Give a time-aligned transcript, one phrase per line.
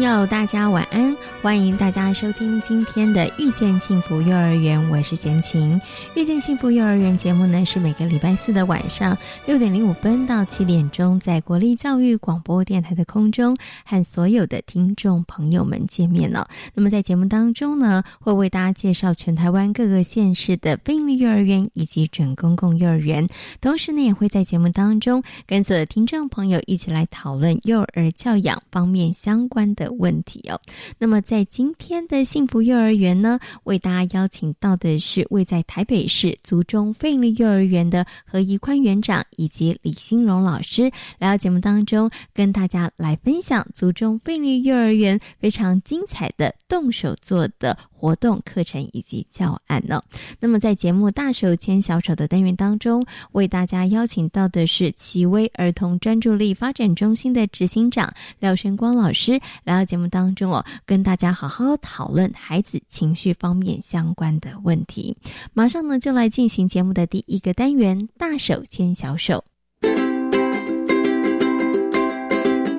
[0.00, 1.16] 要，大家晚安！
[1.42, 5.80] 欢迎大家收听今天的《遇见幸福幼儿园》，我是贤琴。
[6.14, 9.16] 《遇见幸福幼儿园》节目呢，是每个礼拜四的晚上
[9.46, 16.46] 六点零五分到七点钟，在国立教育广播电台的空中和所有的听众朋友们见面了。
[16.74, 23.26] 那么在节目当中呢，会为大家介绍全台湾各个县市的非营利幼儿园以及准公共幼儿园，
[23.62, 29.70] 同时呢，也会在节目当中跟所有的听众朋友一起来讨论幼儿教养方面相关。
[29.76, 30.60] 的问题哦，
[30.98, 47.78] 那么在今天的幸福幼儿园呢，为大家邀请到的是位在台北市族中费力幼儿园的何怡宽园长以及李新荣老师，来到节目当中跟大家来分享族中费力幼儿园非常精彩的动手做的。
[48.00, 50.02] 活动课程以及教案呢？
[50.40, 65.14] 那么在节目“大手牵小手”的单元当中，为大家邀请到的是奇威儿童专注力发展中心的执行长廖生光老师，来到节目当中哦，跟大家好好讨论孩子情绪方面相关的问题。
[65.52, 69.44] 马上呢，就来进行节目的第一个单元“大手牵小手”。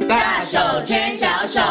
[0.09, 1.61] 大手牵小手。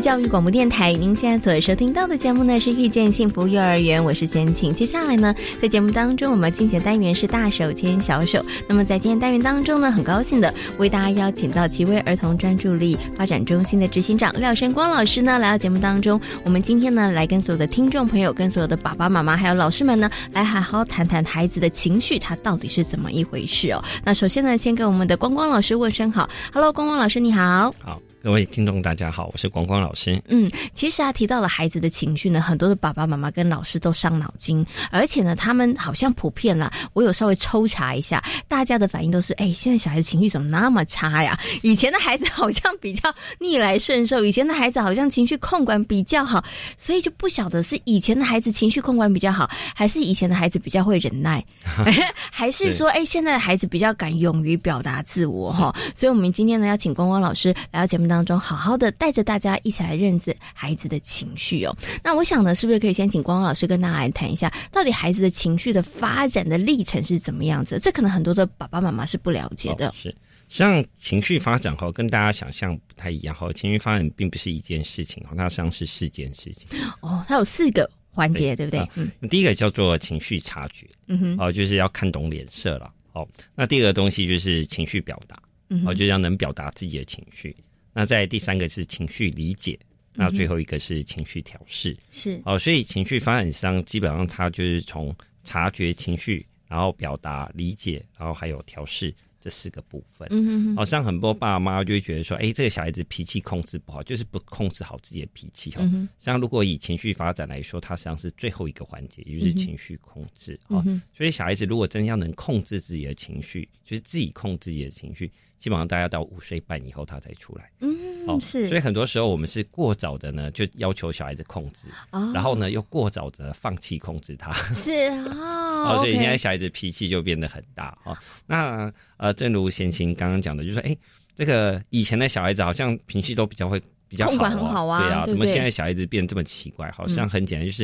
[0.00, 4.74] 教育广播电台，您现在所收听到的节目呢是遇见幸福幼儿园，我是贤琴。
[4.74, 8.44] 接下来呢，在节目当中，我们竞选单元是大手牵小手。
[8.68, 16.20] 那么在今天单元当中呢，很高兴的为大家邀请到奇威儿童专注力发展中心的执行长廖生光老师呢来到节目当中。
[16.44, 23.82] 我们今天呢来跟所有的听众朋友、跟所有的爸爸妈妈还有老师们呢来好好谈谈孩子的情绪，他到底是怎么一回事哦。
[24.04, 27.72] 那首先呢，先跟我们的光光老师问声好，Hello，光光老师你好。
[27.82, 28.00] 好。
[28.26, 30.20] 各位听众，大家好，我是光光老师。
[30.26, 41.38] 嗯，其实啊，提到了孩子的情绪呢，很多的爸爸妈妈跟老师都伤脑筋，而且呢，他们好像普遍啦，我有稍微抽查一下，大家的反应都是：哎，现在小孩子情绪怎么那么差呀？
[41.62, 46.44] 以前的孩子好像比较逆来顺受，以前的孩子好像情绪控管比较好，
[46.76, 51.44] 所以就不晓得是以前的孩子情绪控管比较好，还是以前的孩子比较会忍耐，
[52.32, 55.72] 还是说，哎，现在的孩子比较敢勇于表达自我哈？
[55.94, 58.15] 所以，我们今天呢，要请光光老师来到节目当。
[58.16, 61.76] 当中好好的带着大家一起来认识孩子的情绪哦。
[62.02, 67.78] 那我想呢，是不是可以先请光光老师跟大家来谈一下，到底孩子的情绪的发展的历程是怎么样子？
[67.78, 69.92] 这可能很多的爸爸妈妈是不了解的。
[69.94, 70.16] 是，
[70.48, 73.52] 像情绪发展哈，跟大家想象不太一样哈。
[73.52, 76.66] 情绪发展并不是一件事情哈，它实际上是四件事情。
[77.02, 78.88] 哦，它有四个环节，对不对？
[78.94, 79.10] 嗯。
[79.28, 82.90] 第一个叫做情绪察觉，嗯哼，哦，就是要看懂脸色了。
[83.12, 85.36] 哦，那第二个东西就是情绪表达，
[85.84, 87.54] 哦，就是要能表达自己的情绪。
[87.96, 89.78] 那在第三个是情绪理解，
[90.12, 99.14] 那最后一个是情绪调试，是哦，所以情绪发展商基本上它就是从察觉情绪，然后表达、理解，然后还有调试。
[99.38, 105.88] 这四个部分，嗯嗯，好像很多爸妈就会觉得说，哎，这个小孩子脾气控制不好，就是不控制好自己的脾气哈。
[106.18, 110.82] 像如果以情绪发展来说，它实际上是最后一个环节，也就是情绪控制啊。
[111.16, 115.30] 所以小孩子如果真要能控制自己的情绪，就是自己控制自己的情绪，
[115.60, 117.70] 基本上大家到五岁半以后他才出来。
[117.80, 118.68] 嗯，是。
[118.68, 121.88] 所以很多时候我们是过早的呢，就要求小孩子控制，
[122.34, 124.52] 然后呢又过早的放弃控制他。
[124.72, 124.90] 是
[125.30, 128.18] 啊， 所以现在小孩子脾气就变得很大哈。
[128.46, 129.32] 那呃。
[129.36, 130.96] 正如贤琴刚刚讲的，就是说，哎，
[131.34, 133.78] 这个以前的小孩子好像脾气都比较会
[134.08, 136.90] 比较好啊，对啊，怎么现在小孩子变这么奇怪？
[136.90, 137.82] 好像很简单，就是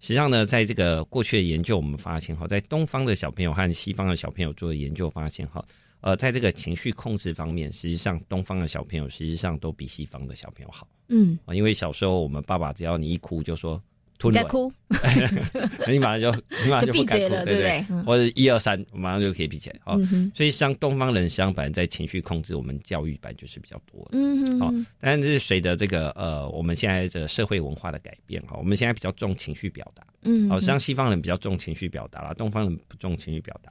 [0.00, 5.62] 实际上呢，在这个过去的研究，我们发现哈，在东方的小朋友和西方的小朋友做的研究发现哈，
[6.04, 10.86] 呃，在这个情绪控制方面，实际上东方的小朋友实际上都比西方的小朋友好。
[11.08, 13.82] 嗯，因为小时候我们爸爸只要你一哭就说。
[14.22, 14.72] 你在哭，
[15.90, 16.30] 你马上就
[16.64, 18.02] 你马上就闭嘴了，对不对？
[18.04, 19.78] 或者一二三，马上就可以闭起来。
[19.84, 19.98] 好，
[20.34, 24.08] 所以像东方人相反，在情绪控制，我们教育版就是比较多。
[24.12, 30.06] 嗯，好，但是随着这个呃，我们现在这个社会文化的改变，哈，我们现在比较重情绪表达。
[30.22, 33.70] 嗯，好像西方人比较重情绪表达了，东方人不重情绪表达。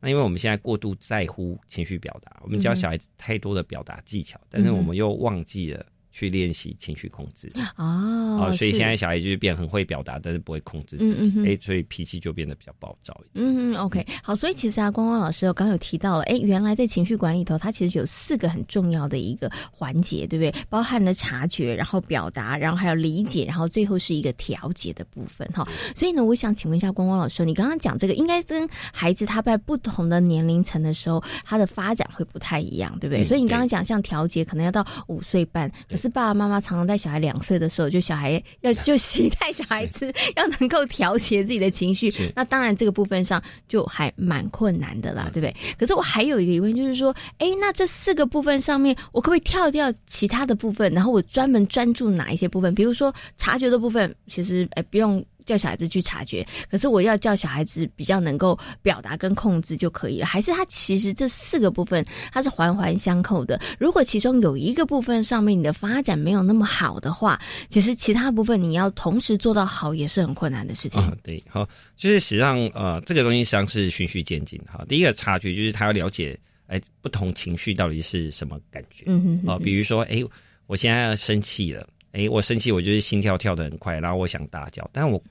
[0.00, 5.84] 那因为我们现在过度在乎情绪表达，我们教小孩子太多的表达技巧，但是我们又忘记了。
[6.18, 13.46] 去练习情绪控制哦，所以现在小孩就是变很会表达，但是不会控制自己，哎，所以脾气就变得比较暴躁一点。
[13.46, 20.52] 嗯，OK，好，所以其实啊，光光老师我刚刚有提到了，哎，原来在情绪管理头，它其实有四个很重要的一个环节，对不对？
[20.68, 25.64] 包含了察觉，然后表达，然后还有理解，然后最后是一个调节的部分哈。
[25.94, 33.24] 所以呢，我想请问一下光光老师，你刚刚讲这个，应该跟孩子他在不同的年龄层的时候，他的发展会不太一样，对不对？
[33.24, 36.07] 所以你刚刚讲像调节，可能要到五岁半，可是。
[36.10, 42.12] 爸爸妈妈常常在小孩两岁的时候，就小孩要就期待小孩子 要能够调节自己的情绪。
[42.34, 45.54] 那当然这个部分上就还蛮困难的啦，对不对？
[45.78, 52.74] 可是我还有一个疑问，就是说，哎，那这四个部分上面，我可不可以跳掉其他的部分，然后我专门专注哪一些部分？
[52.74, 55.24] 比如说察觉的部分，其实哎不用。
[55.48, 60.26] 叫小孩子去察觉，可是我要叫小孩子比较能够表达跟控制就可以了。
[60.26, 63.58] 还是他其实这四个部分它是环环相扣的。
[63.78, 67.40] 如果其中有一个部分上面你的发展没有那么好的话，
[67.70, 71.02] 其实其他部分你要同时做到好也是很困难的事情。
[71.22, 71.66] 对，好，
[71.96, 74.60] 就是实际上呃，这个东西实际上是循序渐进。
[74.70, 79.04] 哈，第一个察觉就是他要了解，哎，不同情绪到底是什么感觉。
[79.06, 80.22] 嗯哼，哦，比如说，哎，
[80.66, 85.22] 我现在要生气了，哎，我生气，我就是心跳跳得很快，然后我想大叫，但我。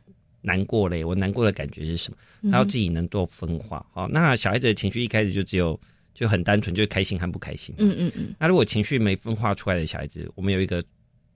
[0.41, 2.51] 难过嘞，我难过的感觉是什么？
[2.51, 3.85] 他要自己能做分化。
[3.91, 5.77] 好，那小孩子的情绪一开始就只有
[6.13, 7.75] 就很单纯，就是开心和不开心。
[7.79, 8.35] 嗯嗯嗯。
[8.39, 10.83] 那如果情绪没分化出来的小孩子，我们有一个，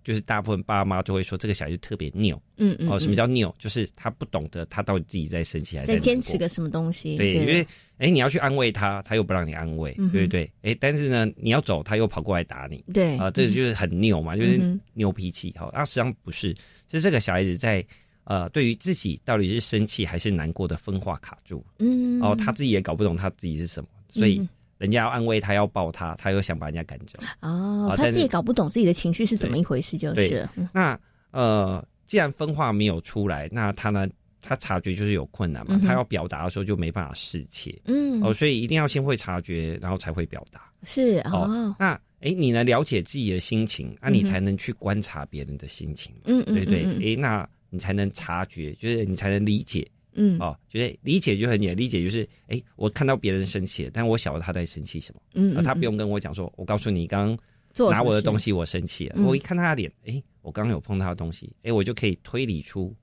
[0.03, 2.39] 就是大部分爸妈都会说这个小孩子特别拗。
[2.57, 2.87] 嗯嗯。
[2.89, 3.53] 哦，什么叫拗？
[3.59, 7.17] 就是他不懂得他到底自己在生气还是在坚持个什么东西。
[7.17, 7.65] 对，因为
[7.97, 10.49] 哎，你要去安慰他，他又不让你安慰，对不对？
[10.61, 12.83] 哎，但是呢，你要走，他又跑过来打你。
[12.93, 13.17] 对。
[13.17, 15.53] 啊，这就是很拗嘛，就是拗脾气。
[15.57, 16.55] 好，那实际上不是，
[16.89, 17.85] 是这个小孩子在。
[18.31, 24.47] 呃，对于自己到底是生气还是难过的分化卡住，嗯，哦，他自己也搞不懂他自己是什么，所以
[24.77, 27.19] 人家要安慰他，要抱他，他又想把人家赶走。
[27.41, 30.47] 哦，他自己搞不懂自己的情绪是怎么一回事，就是。
[30.73, 30.97] 那
[31.31, 34.07] 呃，既然分化没有出来，那他呢，
[34.41, 40.71] 他察觉就是有困难嘛，他要表达的时候就没办法释切，嗯，哦，所以一定要先会察觉，然后才会表达。
[40.83, 47.45] 是哦，那哎，你能了解自己的心情，那你才能去观察别人的心情，嗯嗯，对对，哎，那。
[47.71, 57.35] 你才能察觉，就是你才能理解，嗯，哦，就是理解就很简单，理解就是，哎，我看到别人生气，但我晓得他在生气什么，嗯，他不用跟我讲说，我告诉你，刚
[57.73, 62.93] 刚拿我的东西，我生气了，我一看他的脸，哎，我刚刚有碰他的东西，哎，我就可以推理出。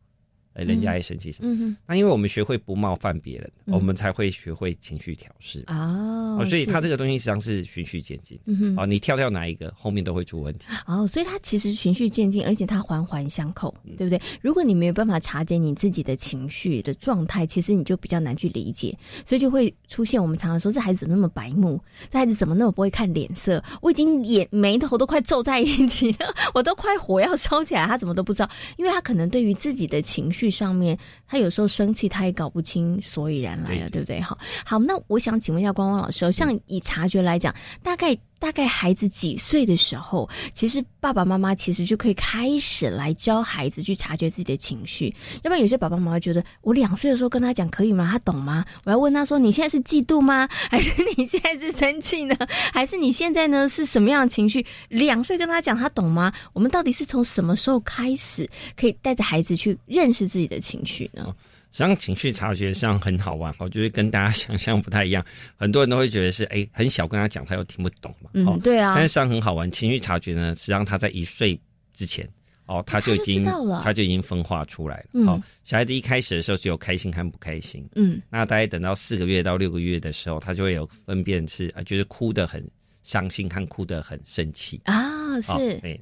[0.64, 1.76] 人家也生气什么？
[1.86, 6.44] 那因为我们学会不冒犯别人，我们才会学会情绪调试哦。
[6.48, 8.38] 所以他这个东西实际上是循序渐进。
[8.46, 10.66] 嗯哦，你跳跳哪一个，后面都会出问题。
[10.86, 14.20] 哦，所以它其实循序渐进，而且它环环相扣，对不对？
[14.40, 21.80] 如果你没有办法察觉你自己的情绪的状态，其实你就比较难去理解，所以就会出现我们常常说这孩子怎么那么白目，
[22.10, 23.62] 这孩子怎么那么不会看脸色？
[23.82, 28.48] 我已经眼眉头都快皱在一起了， 我都快火要烧起来，他怎么都不知道？
[28.76, 30.47] 因为他可能对于自己的情绪。
[30.50, 34.20] 上面，他有时候生气，他也搞不清所以然来了，对不对？
[34.20, 45.14] 好，好，那我想请问一下光光老师，像以察觉来讲，大概大概孩子几岁的时候，其实爸爸妈妈其实就可以开始来教孩子去察觉自己的情绪。
[45.42, 48.08] 要不然有些爸爸妈妈觉得，我两岁的时候跟他讲可以吗？
[48.10, 48.64] 他懂吗？
[48.84, 50.48] 我要问他说，你现在是嫉妒吗？
[50.68, 52.34] 还是你现在是生气呢？
[52.74, 54.64] 还是你现在呢是什么样的情绪？
[54.88, 56.32] 两岁跟他讲，他懂吗？
[56.52, 60.48] 我们到底是从什么时候开始可以带着孩子去认识自己？
[60.48, 61.34] 的情绪呢？
[61.78, 65.24] 际上，情绪察觉上很好玩，我觉得跟大家想象不太一样。
[65.56, 68.30] 很多人都会觉得是哎，很小跟他讲，他又听不懂嘛。
[68.34, 68.94] 嗯，对啊。
[68.94, 71.58] 但是上很好玩，情绪察觉呢，实际上他在一岁
[71.94, 72.28] 之前
[72.66, 73.44] 哦，他就已经
[73.82, 75.24] 他就已经分化出来了。
[75.24, 77.86] 好，小孩子一开始的时候只有开心和不开心。
[77.94, 82.62] 嗯，那大概等到四个月到六个月的时候，他就会有分辨是啊，就是哭得很
[83.02, 85.40] 伤心和哭得很生气啊。
[85.40, 86.00] 是，对。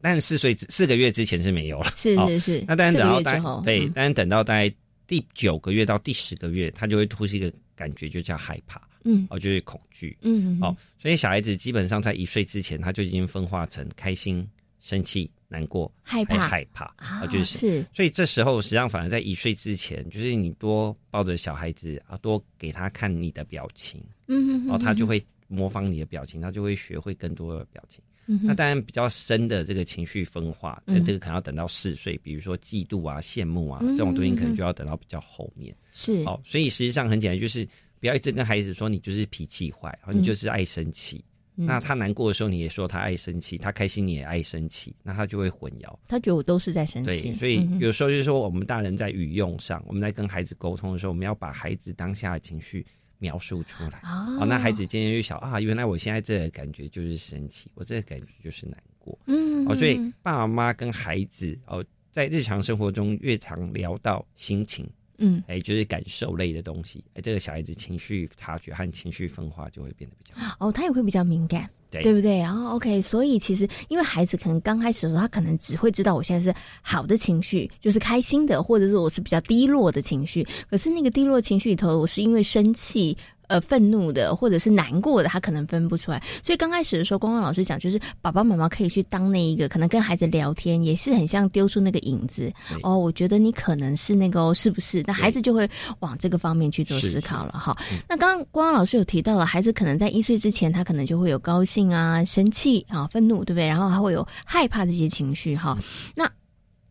[0.00, 2.64] 但四岁四个月之前是没有了，是是是。
[2.68, 4.70] 那当然等到大对，但是等到大概
[5.06, 14.46] 第九个月到第十个月，他就会突出一个感觉，就叫害怕，嗯，哦，就是恐惧，嗯，哦，所以小孩子基本上在一岁之前，他就已经分化成开心、
[14.80, 17.58] 生气、难过、害怕、害怕，啊，就是。
[17.58, 17.86] 是。
[17.92, 28.02] 所以这时候实际上反而在一岁之前，就是你多抱着小孩子啊，多给他看你的表情，嗯，然后他就会模仿你的表情，他就会学会更多的表情。
[28.26, 35.74] 那当然比较深的这个情绪分化，那这个可能要等到四岁，比如说嫉妒啊、羡慕啊这种东西，可能就要等到比较后面。
[35.92, 37.66] 是，好，所以实际上很简单，就是
[38.00, 41.24] 不要一直跟孩子说你就是脾气坏，然后你就是爱生气。
[41.56, 45.96] 那他难过的时候，你也说他爱生气；他开心，你也爱生气，那他就会混淆。
[46.08, 47.30] 他觉得我都是在生气。
[47.30, 52.84] 对，所以有时候就是说，我们大人在语用上，我们在跟孩子沟通的时候，我们要把孩子当下的情绪。
[53.24, 54.02] 描述出来。
[54.38, 59.18] 哦，那孩子今天就想啊，原来我现在这个感觉就是生气，我这个感觉就是难过。
[59.26, 64.86] 嗯，哦，所以爸妈跟孩子哦，在日常生活中越常聊到心情。
[65.18, 72.38] 嗯，哎，就是感受类的东西，哎，这个小孩子情绪察觉和情绪分化就会变得比较哦，他也会比较敏感，对对不对？
[72.38, 80.46] 然后 OK，所以其实因为孩子可能刚开始的时候，他可能只会知道我现在是好的情绪，就是开心的，或者是我是比较低落的情绪。
[80.68, 83.16] 可是那个低落情绪里头，我是因为生气。
[83.48, 86.22] 呃，愤怒的或者是难过的，他可能分不出来。
[86.42, 92.52] 所以刚开始的时候，光光老师讲，就是爸爸妈妈可以去当那一个，可能跟孩子聊天，也是很像丢出那个影子。
[92.82, 95.02] 哦，我觉得你可能是那个哦，是不是？
[95.06, 95.68] 那孩子就会
[96.00, 97.76] 往这个方面去做思考了哈。
[98.08, 103.66] 那刚刚光光老师有提到了，孩子可能在一岁之前，他可能就会有高兴啊、生气啊、愤怒，对不对？
[103.66, 105.76] 然后还会有害怕这些情绪哈。
[106.14, 106.30] 那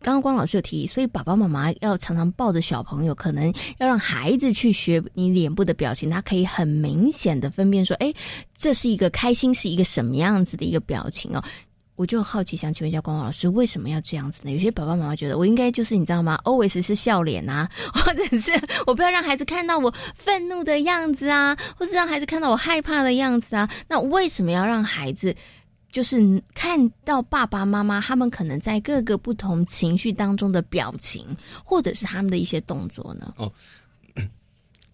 [0.03, 8.13] 刚刚光老师有提，所以爸爸妈妈要常常抱着小朋友，可能要让孩子去学你脸部的表情，他可以很明显的分辨说，哎，
[8.55, 11.41] 这是一个开心，是一个什么样子的一个表情哦。
[11.95, 14.51] 我就好奇，想请问一下光老师，为什么要这样子呢？
[14.51, 18.51] 有些爸爸妈妈觉得，我应该就是你知道吗？always 是笑脸啊， 或者是
[18.85, 23.69] 我不要让孩子看到我愤怒的样子啊，或是让孩子看到我害怕的样子啊。
[23.87, 25.33] 那为什么要让孩子？
[25.93, 31.23] 就是看到爸爸妈妈他们可能在各个不同情绪当中的表情，
[31.63, 33.31] 或者是他们的一些动作呢？
[33.37, 33.49] 哦，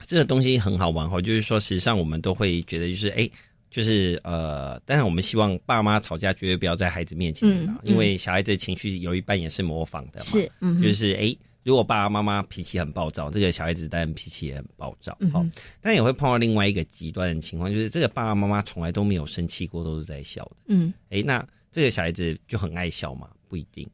[0.05, 3.29] 这个东西很好玩哈，就是说，实际上我们都会觉得，就是哎，
[3.71, 11.33] 就是呃，但是我们希望爸妈吵架绝对不要在孩子面前，嗯，因为小孩子的情绪有一半也是模仿的嘛，是，嗯，就是哎。
[11.69, 15.15] 如果爸爸妈妈脾气很暴躁，这个小孩子当然脾气也很暴躁。
[15.31, 15.45] 好，
[15.79, 20.51] 但也会碰到另外一个极端的情况，就是这个爸爸妈妈从来都没有生气过，都是在笑的。
[20.69, 23.29] 嗯，哎，那这个小孩子就很爱笑嘛？
[23.47, 23.87] 不一定。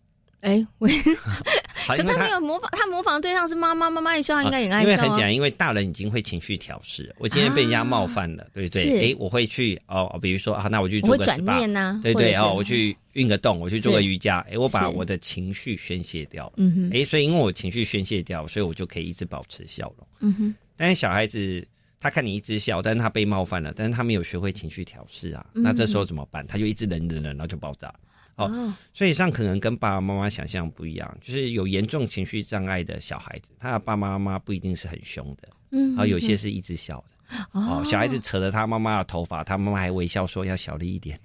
[0.46, 0.88] 哎，我
[1.90, 4.90] 可是他没有模仿，他模仿的对象是妈妈，妈妈一笑应该也爱笑。
[4.90, 7.14] 因为很简单，因为大人已经会情绪调试。
[7.18, 9.12] 我今天被人家冒犯了，对不对？
[9.12, 16.52] 哎，我会去哦，比如说啊，那我去做个 SPA 呐，对对哦，我去运个动，我去做个瑜伽，哎，我把我的情绪宣泄掉。
[16.58, 20.08] 嗯哼，哎，所以因为我情绪宣泄掉，所以我就可以一直保持笑容。
[20.20, 21.68] 嗯哼，但是小孩子
[22.00, 26.46] 他看你一直笑，但是他被冒犯了，但是他没有学会情绪调试啊，那这时候怎么办？
[26.46, 27.92] 他就一直忍忍忍，然后就爆炸。
[28.36, 41.20] 哦，所以上可能跟爸爸妈妈想象不一样，就是有严重情绪障碍的小孩子，他的爸爸妈妈不一定是很凶的，嗯，然后有些是一直笑的，哦，小孩子扯着他妈妈的头发，他妈妈还微笑说要小力一点，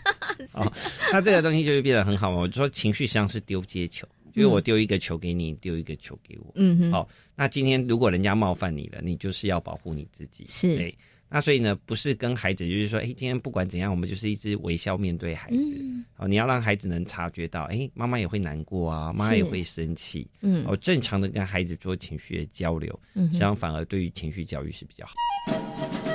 [0.54, 0.70] 哦，
[1.12, 2.38] 那这个东西就会变得很好嘛。
[2.38, 10.94] 我说情绪像是丢接球，因为我丢一个球给你，丢一个球给我，嗯哼，好，那今天如果人家冒犯你了，你就是要保护你自己，是。
[11.32, 15.80] 那所以呢，不是跟孩子，就是说，哎，今天不管怎样，我们就是一直微笑面对孩子。
[16.16, 20.28] 哦，你要让孩子能察觉到，哎，妈妈也会难过啊，妈妈也会生气。
[20.40, 26.09] 嗯，哦，正常的跟孩子做情绪的交流，嗯，相反而对于情绪教育是比较好。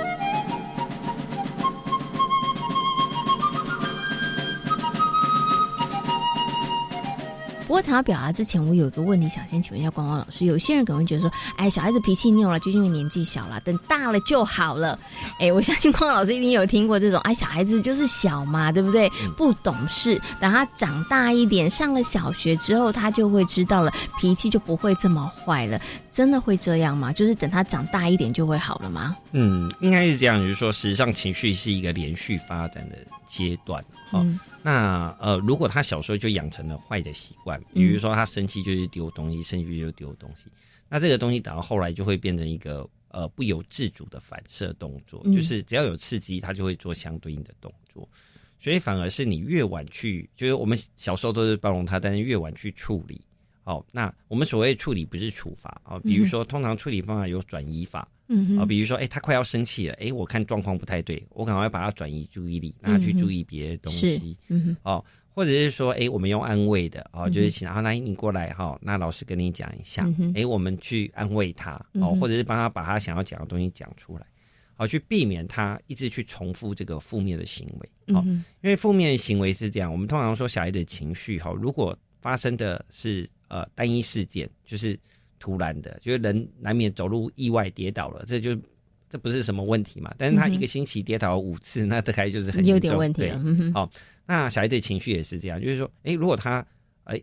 [7.66, 10.44] 不过谈到表达之前，我有一个问题想先请问一下光光老师。
[10.44, 14.96] 有些人可能会觉得说，哎，小孩子脾气拗了，就因为年纪小了，等大了就好了。
[15.40, 19.10] 哎，我相信光光老师一定有听过这种，哎，小孩子就是小嘛，对不对？
[19.36, 25.80] 不懂事，等他长大一点，上了小学之后，他就会知道了，脾气就不会这么坏了。
[26.08, 27.12] 真的会这样吗？
[27.12, 29.16] 就是等他长大一点就会好了吗？
[29.32, 32.96] 嗯，应该是这样，就是说，实际上情绪是一个连续发展的
[33.28, 33.84] 阶段。
[34.08, 34.24] 好。
[34.68, 40.50] 那呃，如果他小时候就养成了坏的习惯，比如说他生气就是丢东西，生气就丢东西，
[40.88, 48.08] 那这个东西等到后来就会变成一个呃不由自主的反射动作，就是只要有刺激，他就会做相对应的动作。
[48.58, 53.20] 所以反而是你越晚去，就是我们小时候都是包容他，但是越晚去处理，
[53.62, 58.08] 哦，那我们所谓处理不是处罚啊，比如说通常处理方法有转移法。
[58.28, 64.36] 嗯啊，比如说，哎，他快要生气了，哎，我看状况不太对，我赶快把他转移注意力，让他去注意别的东西。
[64.48, 70.04] 嗯哼，哦，或者是说，哎，我们用安慰的，哦，就是请，然后来你过来，哈，那老师跟你讲一下，
[70.34, 74.26] 哎，我们去安慰他，哦，或者是帮他把他想要讲的东西讲出来，
[74.74, 78.12] 好，去避免他一直去重复这个负面的行为。
[78.12, 84.98] 好，因为负面的行为是这样，我们通常说小孩的情绪，哈，如果发生的是呃单一事件，就是。
[85.46, 88.58] 突然的，就是人难免走路意外跌倒了，这就
[89.08, 90.12] 这不是什么问题嘛？
[90.18, 93.40] 但是他一个星期跌倒五次， 那大概就是很有点问题了。
[93.72, 93.88] 好，
[94.26, 96.66] 那小孩子情绪也是这样，就是说，哎，如果他
[97.04, 97.22] 哎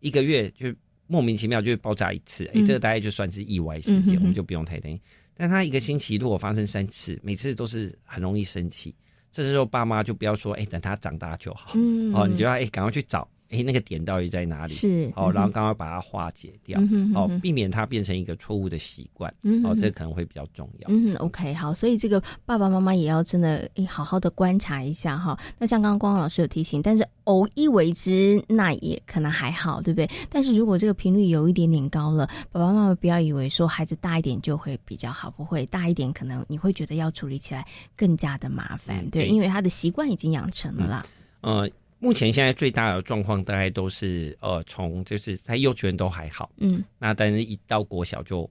[0.00, 0.66] 一个月就
[1.06, 5.00] 莫名其妙就爆炸一次，哎，这个大概就算是意外事件，我们就不用太担心。
[5.34, 8.94] 但他一个星期如果发生三次，每次都是很容易生气，
[9.32, 11.72] 这时候爸妈就不要说，哎，等他长大就好。
[12.12, 13.26] 哦，你就要哎赶快去找。
[13.50, 14.72] 哎，那个点到底在哪里？
[14.72, 16.80] 是哦，然后刚刚把它化解掉，
[17.14, 19.28] 哦，避免它变成一个错误的习惯，
[19.64, 20.88] 哦，这可能会比较重要。
[20.88, 25.36] 嗯，OK，好，所以这个爸爸妈妈也要真的诶好好的观察一下哈。
[25.58, 30.08] 那像刚刚光光老师有提醒，但是偶一为之，那也可能还好，对不对？
[30.30, 37.66] 但是如果这个频率有一点点高了，爸爸妈妈不要以为说孩子大一点就会比较好，不会大一点可能你会觉得要处理起来
[37.96, 41.04] 更加的麻烦，对，因为他的习惯已经养成了啦。
[41.40, 41.68] 呃。
[42.00, 48.48] 目前现在最大的状况大概都是呃，从就是在幼稚园都还好，嗯，那但是一到国小就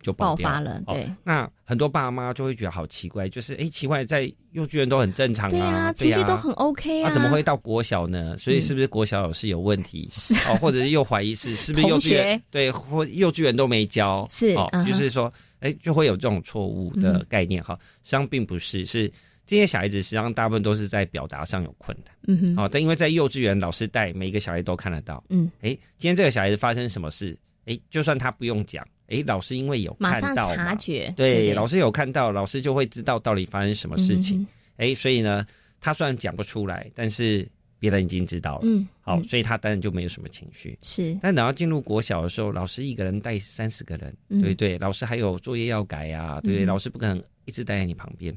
[0.00, 1.06] 就爆发了，对。
[1.22, 8.34] 那很多爸妈就会觉得好奇怪，就是哎，奇怪，在幼稚园都很正常啊，对啊，情绪都很 OK 啊，怎么会到国小呢？
[8.38, 10.08] 所以是不是国小老师有问题？
[10.12, 14.26] 是哦，或者是又怀疑是是不是幼稚园对，或幼稚园都没教？
[14.30, 17.78] 是哦，就是说哎，就会有这种错误的概念哈。
[18.02, 19.12] 实际上并不是是。
[19.46, 34.44] 这些小孩子实际上大部分都是在表达上有困难，嗯哼，哦，但因为在幼稚园老师带，每一个小孩都看得到，嗯，哎，今天这个小孩子发生什么事，哎，就算他不用讲，哎，老师因为有马上察觉，对，老师有看到，老师就会知道到底发生什么事情，
[34.78, 35.46] 哎，所以呢，
[35.80, 37.48] 他虽然讲不出来，但是
[37.78, 44.12] 别人已经知道了，嗯，好，所以他当然就没有什么情绪，是，但等到进入国小的时候，老师一个人带三十个人，
[44.42, 46.64] 对对，老师还有作业要改呀，对对？
[46.64, 48.36] 老师不可能一直待在你旁边。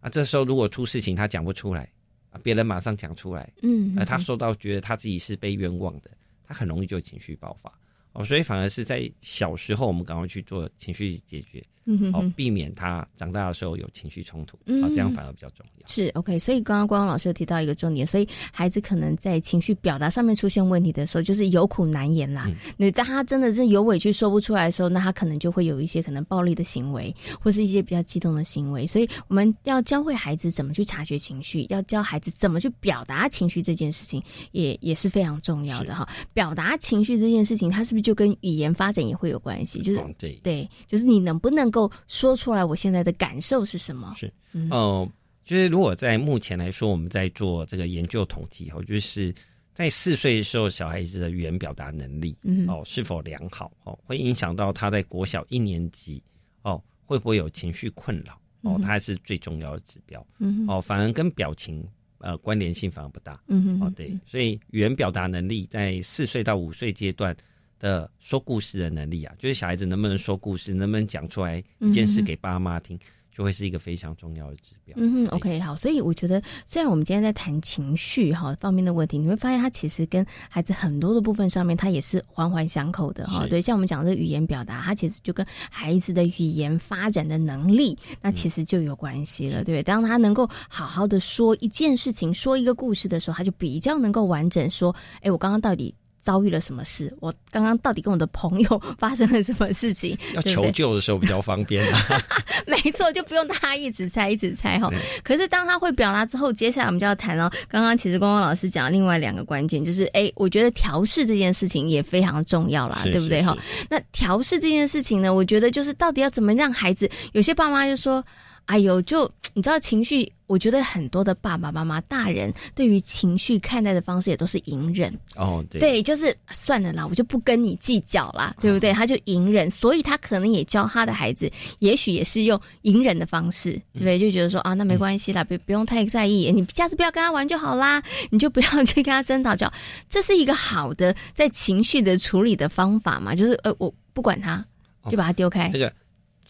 [0.00, 1.88] 啊，这时候如果出事情，他讲不出来，
[2.30, 6.10] 啊，别人马上讲出来，嗯，而他受到觉得他自己是被冤枉的，
[6.44, 7.72] 他很容易就情绪爆发，
[8.12, 11.64] 哦，所以反而是在小时候，我们赶快去做情绪解决。
[12.12, 15.86] 好，避免他长大的时候有情绪冲突，啊，这样反而比较重要。
[15.86, 22.48] 是 OK，所以刚刚光光老师有提到一个重点，所以孩子可能在情绪表达上面出现问题的时候，就是有苦难言啦。
[22.76, 28.86] 你当他真的是有委屈说不出来的时候，那他可能就会有一些可能暴力的行为，或是一些比较激动的行为。
[28.86, 34.22] 所以我们要教会孩子怎么去察觉情绪，要教孩子怎么去表达情绪这件事情，
[34.52, 36.08] 也也是非常重要的哈。
[36.32, 39.80] 表达情绪这件事情，它是不是就跟语言发展也会有关系？
[39.80, 41.90] 就是对对，就是你能不能够。
[42.08, 44.12] 说出来，我现在的感受是什么？
[44.16, 44.32] 是，
[44.70, 45.08] 哦，
[45.44, 49.34] 就是如果在目前来说，我们在做这个研究统计后，就是
[49.74, 56.22] 在四岁的时候，小孩子的语言表达能力，嗯哦，是否良好，哦，会影响到他在国小一年级，
[56.62, 61.86] 哦，会不会有情绪困扰，哦，它是最重要的指标，嗯，哦，反而跟表情，
[62.18, 67.34] 呃，关联性反而不大，嗯，哦，对，所以语言表达能力在四岁到五岁阶段。
[67.80, 72.96] 的说故事的能力啊，就是小孩子能不能说故事，能不能讲出来一件事给爸妈听。
[73.32, 74.92] 就会是一个非常重要的指标。
[74.98, 83.46] 嗯哼，OK，好，所以我觉得，虽然我们今天在谈情绪哈方面的问题，你会发现它其实跟孩子很多的部分上面，它也是环环相扣的哈。
[83.46, 89.82] 对，像我们讲这语言表达，它其实就跟孩子的语言发展的能力，那其实就有关系了，对不对？
[89.84, 95.94] 当他能够好好的说一件事情、说一个故事的时候，他就比较能够完整说，哎，我刚刚到底。
[96.20, 97.12] 遭遇了什么事？
[97.20, 100.16] 我刚刚到底跟我的朋友发生了什么事情？
[100.34, 101.84] 要求救的时候比较方便。
[102.66, 104.90] 没错，就不用他一直猜，一直猜哈。
[105.24, 107.50] 可是当他会表达之后，接下来我们就要谈了。
[107.68, 113.56] 刚刚其实光光老师讲另外两个关键，就是哎，我觉得调试这件事情也非常重要啦，对不对哈？
[113.88, 117.10] 那调试这件事情呢，我觉得就是到底要怎么让孩子？
[117.32, 118.22] 有些爸妈就说。
[118.70, 128.92] 哎呦，就你知道情绪，我觉得很多的爸爸妈妈、大人对于情绪看待的方式也都是隐忍哦，对，对，就是算了啦，我就不跟你计较啦，对不对？
[128.92, 134.20] 他就隐忍，所以他可能也教他的孩子，也许也是用隐忍的方式，对不对？
[134.20, 139.68] 就觉得说啊，那没关系啦，别不用太在意，你下次不要跟他玩就好啦，你就不要去跟他争吵，叫
[140.08, 143.34] 这是一个好的在情绪的处理的方法嘛？
[143.34, 144.64] 就是呃，我不管他，
[145.08, 145.68] 就把他丢开。
[145.72, 145.92] 这个。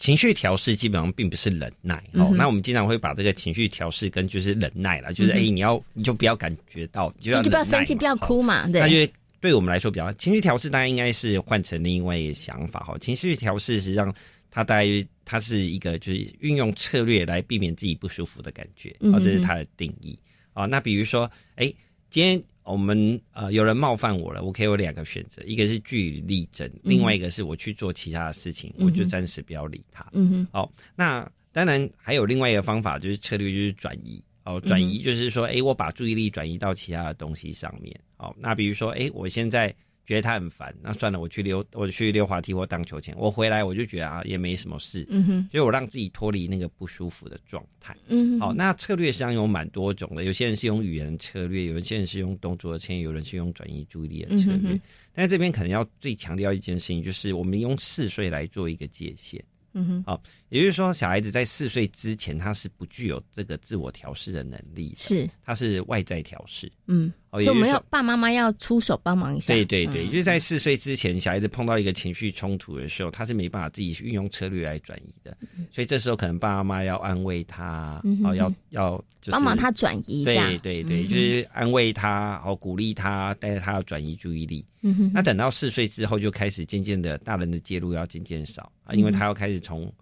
[0.01, 8.67] 情绪调试基本上并不是忍耐哦，那我们经常会把这个情绪调试跟就是忍耐了，就是哎，你要你就不要感觉到，就要就不要生气，不要哭嘛。
[8.69, 12.97] 对，那就对我们来说比较情绪调试，大家应该是换成另外一个想法哈。
[12.99, 14.13] 情绪调试实际上
[14.51, 20.19] 它大约它是一个就是运用策略来避免自己不舒服的感觉，哦，这是它的定义
[20.55, 20.65] 啊。
[20.65, 21.73] 那比如说，哎，
[22.09, 22.43] 今天。
[22.71, 30.07] 我们呃，有人冒犯我了，我可以有两个选择，一个是据理力争，另外一个是我去做其他的事情，我就暂时不要理他。
[30.13, 30.49] 嗯哼。
[30.53, 34.23] 好，那当然还有另外一个方法，就是策略，就是转移。
[34.45, 37.95] 哦，转移就是说，哎，我把注意力转移到其他的东西上面。
[38.17, 39.75] 哦，那比如说，哎，我现在。
[40.11, 43.17] 觉得他很烦，那算了，我去溜，我去溜滑梯或荡秋千。
[43.17, 45.07] 我回来我就觉得啊，也没什么事。
[45.09, 47.97] 嗯哼，所以我让自己脱离那个不舒服的状态。
[48.09, 54.77] 嗯，好，那策略实际上有蛮多种的，有些人是用语言策略，有些人是用动作的策略，有人是用转移注意力的策略。
[55.15, 59.41] 但是这边可能要最强调一件事情，就是我们用四岁来做一个界限。
[59.75, 69.55] 嗯哼，好，也就是说，小孩子在四岁之前，他是不具有这个自我调试的能力，是，他是外在调试，嗯，所以我们要爸妈妈要出手帮忙一下。
[69.55, 75.37] 对对对，就是在四岁之前，小孩子碰到一个情绪冲突的时候，他是没办法自己运用策略来转移的，
[75.71, 84.67] 所以这时候可能爸爸妈妈要安慰他，哦，要要帮忙他转移一下，对对对，就是安慰他，哦，鼓励他，但是他要转移注意力。
[84.83, 89.93] 嗯哼，那等到四岁之后，就开始渐渐的，大人的介入要渐渐少啊，因为他要开始从。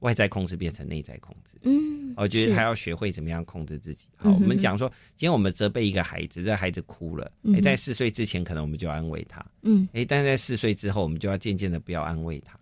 [0.00, 4.06] 外在控制变成内在控制，嗯，我觉得他要学会怎么样控制自己。
[4.16, 12.58] 好，我们讲说，今天我们责备一个孩子，这孩子哭了，哎，在四岁之前，可能我们就安慰他，嗯，哎，但是在四岁之后，我们就要渐渐的不要安慰他。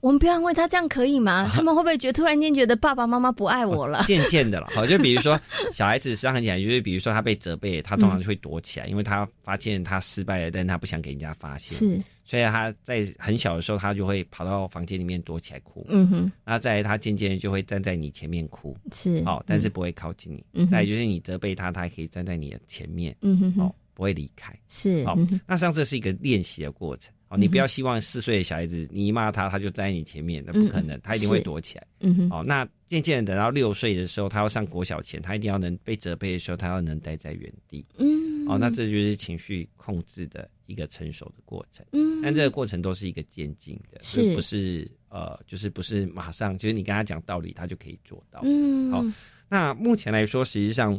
[0.00, 1.50] 我们不要安慰他，这样可以吗？
[1.52, 4.04] 他们会不会觉得突然间觉得爸爸妈妈不爱我了？
[4.04, 5.38] 渐渐的了，好，就比如说
[5.74, 12.00] 小孩子实际上很简单， 就是比如说他被责备，他通常就会躲起来，因为他发现他失败了，但他不想给人家发现，是。
[12.30, 15.84] 所以他在很小的时候，他就会跑到房间里面躲起来哭。
[15.88, 20.44] 嗯哼，那再他渐渐就会站在你前面哭，是哦，但是不会靠近你。
[20.52, 23.16] 嗯，再就是你责备他，他还可以站在你的前面。
[23.22, 24.56] 嗯哼，哦，不会离开。
[24.68, 27.12] 是哦，那像这是一个练习的过程。
[27.30, 31.86] 哦，你不要希望四岁的小孩子，你一骂他，他就站在你前面，那不可能，他一定会躲起来。
[32.00, 37.86] 嗯哼，哦，那渐渐等到六岁的时候，他要上国小前，他一定要能被责备的时候，他要能待在原地。
[37.98, 40.46] 嗯，哦，那这就是情绪控制的。
[40.66, 44.88] 一个成熟的过程，嗯，但这个过程都是一个渐进的，是不是？
[45.08, 48.40] 呃，就是不是马上，就是你跟他讲道理，他就可以做到。
[48.44, 49.04] 嗯，好，
[49.48, 50.96] 那目前来说，实际上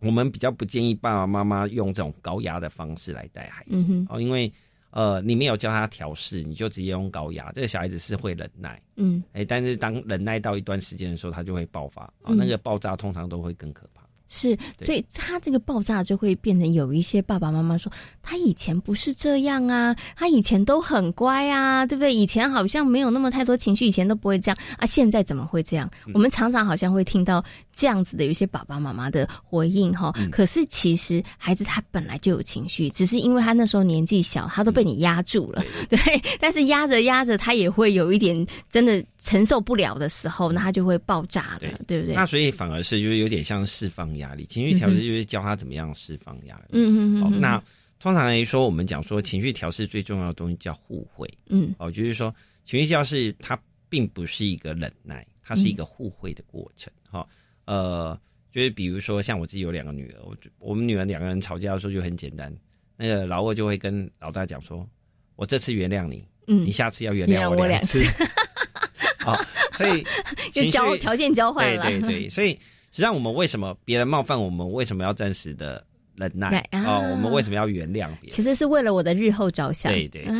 [0.00, 4.52] 我们比较不建议爸爸妈妈用这种高压的方式来带孩子哦，因为
[4.94, 13.93] 呃，你没有教他调试，你就直接用高压，这个小孩子是会忍耐，嗯，哎，但是当忍耐到一段时间的时候，他就会爆发啊，那个爆炸通常都会更可怕。
[14.26, 22.12] 是，所以他这个爆炸就会变成有一些爸爸妈妈说，他以前不是这样啊，他以前都很乖啊，对不对？
[22.14, 25.88] 以前好像没有那么太多情绪，以前都不会这样啊，现在怎么会这样？
[26.14, 30.12] 我们常常好像会听到这样子的有一些爸爸妈妈的回应哈。
[30.32, 35.98] 可是其实孩子他本来就有情绪，只是因为他那时候年纪小，他都被你压住了，对。
[36.40, 42.14] 但是压着压着，他也会有一点真的承受不了的时候，那他就会爆炸的，对不对？
[42.14, 44.13] 那所以反而是就是有点像释放。
[44.18, 46.64] 压力，情绪调试就是教他怎么样释放压力。
[46.72, 47.40] 嗯嗯嗯。
[47.40, 47.62] 那
[47.98, 51.28] 通常来说，我们讲说情绪调试最重要的东西叫互惠。
[51.48, 51.74] 嗯。
[51.78, 56.92] 哦，就是说情绪调试它并不是一个忍耐，它是一个互惠的过程。
[57.10, 57.26] 哈，
[57.64, 58.18] 呃，
[58.52, 62.54] 就是比如说像我自己有两个女儿，我我们女儿两个人吵架的时候就很简单，
[62.96, 64.86] 那个老二就会跟老大讲说
[65.36, 68.04] ：“我这次原谅你，嗯，你下次要原谅我两次。”
[69.18, 69.40] 好，
[69.78, 70.04] 所以
[70.52, 71.82] 就交条件交换了。
[71.82, 72.58] 对对对，所以。
[72.94, 76.64] 实际上，我们为什么别人冒犯我们，为什么要暂时的忍耐？
[76.70, 78.30] 哦，我们为什么要原谅别人？
[78.30, 79.90] 其实是为了我的日后着想。
[79.90, 80.32] 对对对。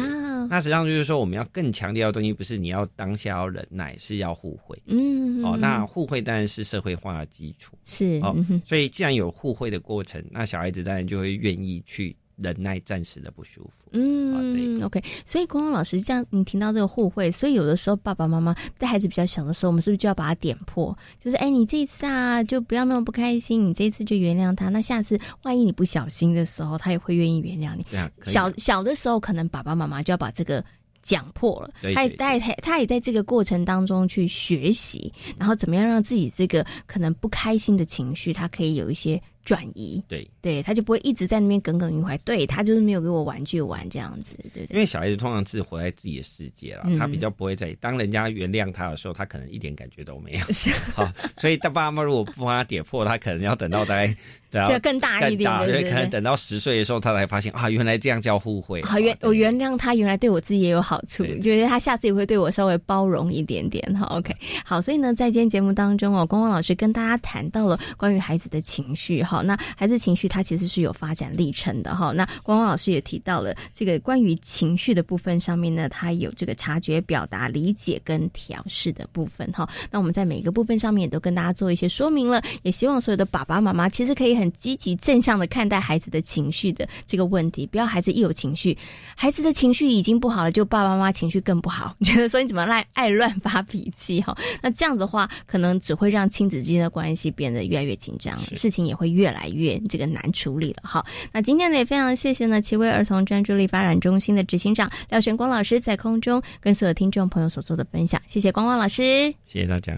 [0.48, 4.80] 那实际上就是说，我们要更强调的东西，不是你要当下要忍耐，是要互惠。
[4.86, 5.42] 嗯。
[5.42, 7.76] 哦，那互惠当然是社会化的基础。
[7.82, 8.20] 是。
[8.22, 8.32] 哦，
[8.64, 12.16] 所以既然有互惠的过程，那小孩子当然就会愿意去。
[12.36, 13.88] 忍耐暂时的不舒服。
[13.92, 15.02] 嗯，OK。
[15.24, 20.96] 所以，光光老师这样，你听到这个互惠，所以有的时候爸爸妈妈在孩子比较小的时候，我们是不是就要把他点破？
[21.22, 24.68] 就是，哎，你这一次啊，就不要那么不开心，你这一次就原谅他。
[24.68, 27.84] 那下次万一你不小心的时候，他也会愿意原谅你。
[28.22, 30.64] 小小的时候，可能爸爸妈妈就要把这个
[31.02, 31.70] 讲破了。
[31.94, 39.22] 他也在他他也在这个过程当中去学习，然后怎么样让自己这个可能不开心的情绪，他可以有一些。
[39.44, 42.16] 转移，对对，他就不会一直在那边耿耿于怀。
[42.18, 44.74] 对他就是没有给我玩具玩这样子，对对。
[44.74, 50.40] 因为小孩子通常是活在自己的世界了，他比较不会在当人家原谅他的时候，他可能一点感觉都没有。
[50.94, 54.16] 好，所以他爸妈如果不帮他点破，他可能要等到大概。
[54.58, 58.82] 要更大一点，对，可能等到十岁的时候，他才发现啊，原来这样叫互惠。
[58.82, 63.82] 好，原我原谅他，原来对我自己也有好处，觉得他下次也会对我稍微包容一点点。
[63.94, 69.22] 哈，OK，好，所以呢，在今天节目当中哦，光光老师跟大家谈到了关于孩子的情绪。
[69.22, 71.94] 哈，那孩子情绪他其实是有发展历程的。
[71.94, 79.50] 哈，那光光老师也提到了这个关于情绪的部分上面呢，他有这个察觉、表达、理解跟调试的部分。
[79.52, 84.43] 哈，那我们在每个部分上面也都跟大家做一些说明了，也希望所有的爸爸妈妈其实可以很。
[84.44, 88.76] 很积极正向的看待孩子的情绪的这个问题，不要孩子一有情绪，
[89.16, 94.36] 孩子的情绪已经不好了，就爸爸妈妈情绪更不好，觉得说你怎么爱爱乱发脾气哈？
[94.60, 101.04] 那这样子的话，可能只会让亲子之间的关系变得越来越紧张，事情也会越来越这个难处理了哈。
[101.32, 109.96] 那今天呢，也非常谢谢呢，奇威儿童专注力发展中心的执行长廖玄光老师在空中跟所有听众朋友所做的分享，谢谢光光老师，谢谢大家。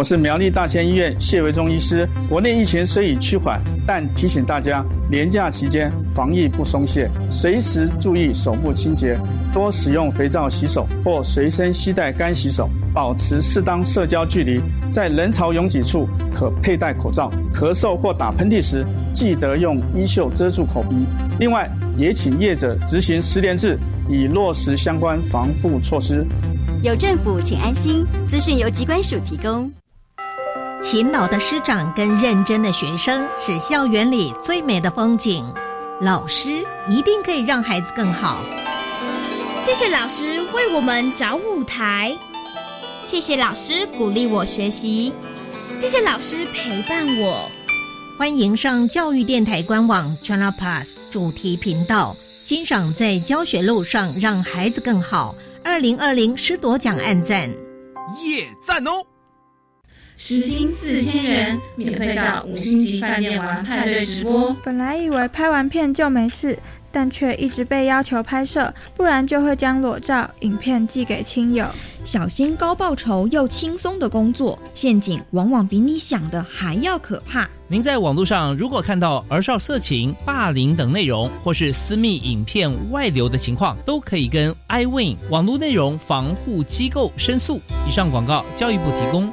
[0.00, 2.08] 我是苗栗大仙医院谢维忠医师。
[2.26, 9.20] 国内疫情虽已趋缓，但提醒大家，年假期间防疫不松懈，随时注意手部清洁，
[9.52, 17.30] 多使用肥皂洗手或随身携带干洗手，保持适当社交距离，在人潮拥挤处可佩戴口罩。
[17.52, 21.04] 咳嗽或打喷嚏时，记得用衣袖遮住口鼻。
[21.38, 26.26] 另外，也请业者执行十连制，以落实相关防护措施。
[26.82, 28.06] 有政府，请安心。
[28.26, 29.70] 资讯由机关署提供。
[30.82, 35.44] 勤劳的师长跟认真的学生是校园里最美的风景。
[36.00, 38.42] 老师一定可以让孩子更好。
[39.66, 42.16] 谢谢老师为我们找舞台。
[43.04, 45.12] 谢谢老师鼓励我学习。
[45.78, 47.46] 谢谢老师陪伴我。
[48.18, 55.34] 欢迎上教育电台官网 China Plus 主题频道，欣赏在教学路上让孩子更好。
[55.62, 57.50] 二零二零师铎奖暗赞，
[58.22, 59.04] 耶赞哦！
[60.22, 64.54] 时薪四千元，免费到五星级饭店玩派对直播。
[64.62, 66.58] 本来以为拍完片就没事，
[66.92, 71.66] 但却一直被要求拍摄，不然就会将裸照、影片寄给亲友。
[72.04, 77.48] 小心高报酬又轻松的工作陷阱，往往比你想的还要可怕。
[77.66, 87.58] 您在网络上如果看到儿少色情、霸凌等内容，或是私密影片外流的情况，都可以跟 iWin 网络内容防护机构申诉。
[87.88, 89.32] 以上广告，教育部提供。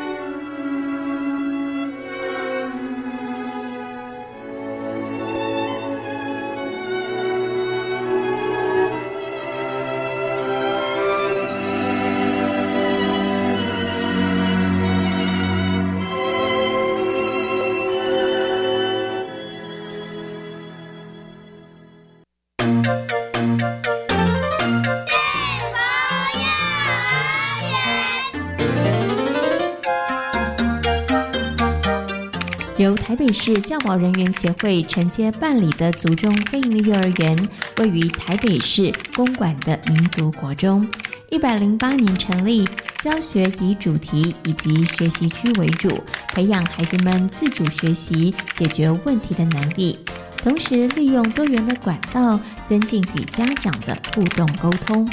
[33.31, 40.87] 是教保人员协会承接办理的族中非营利幼儿园，位于台北市公馆的民族国中，
[41.29, 42.67] 一百零八年成立，
[43.01, 49.97] 教学以主题以及学习区为主，培养孩子们自主学习、解决问题的能力，
[50.37, 55.09] 同时利用多元的管道，增进与家长的互动沟通。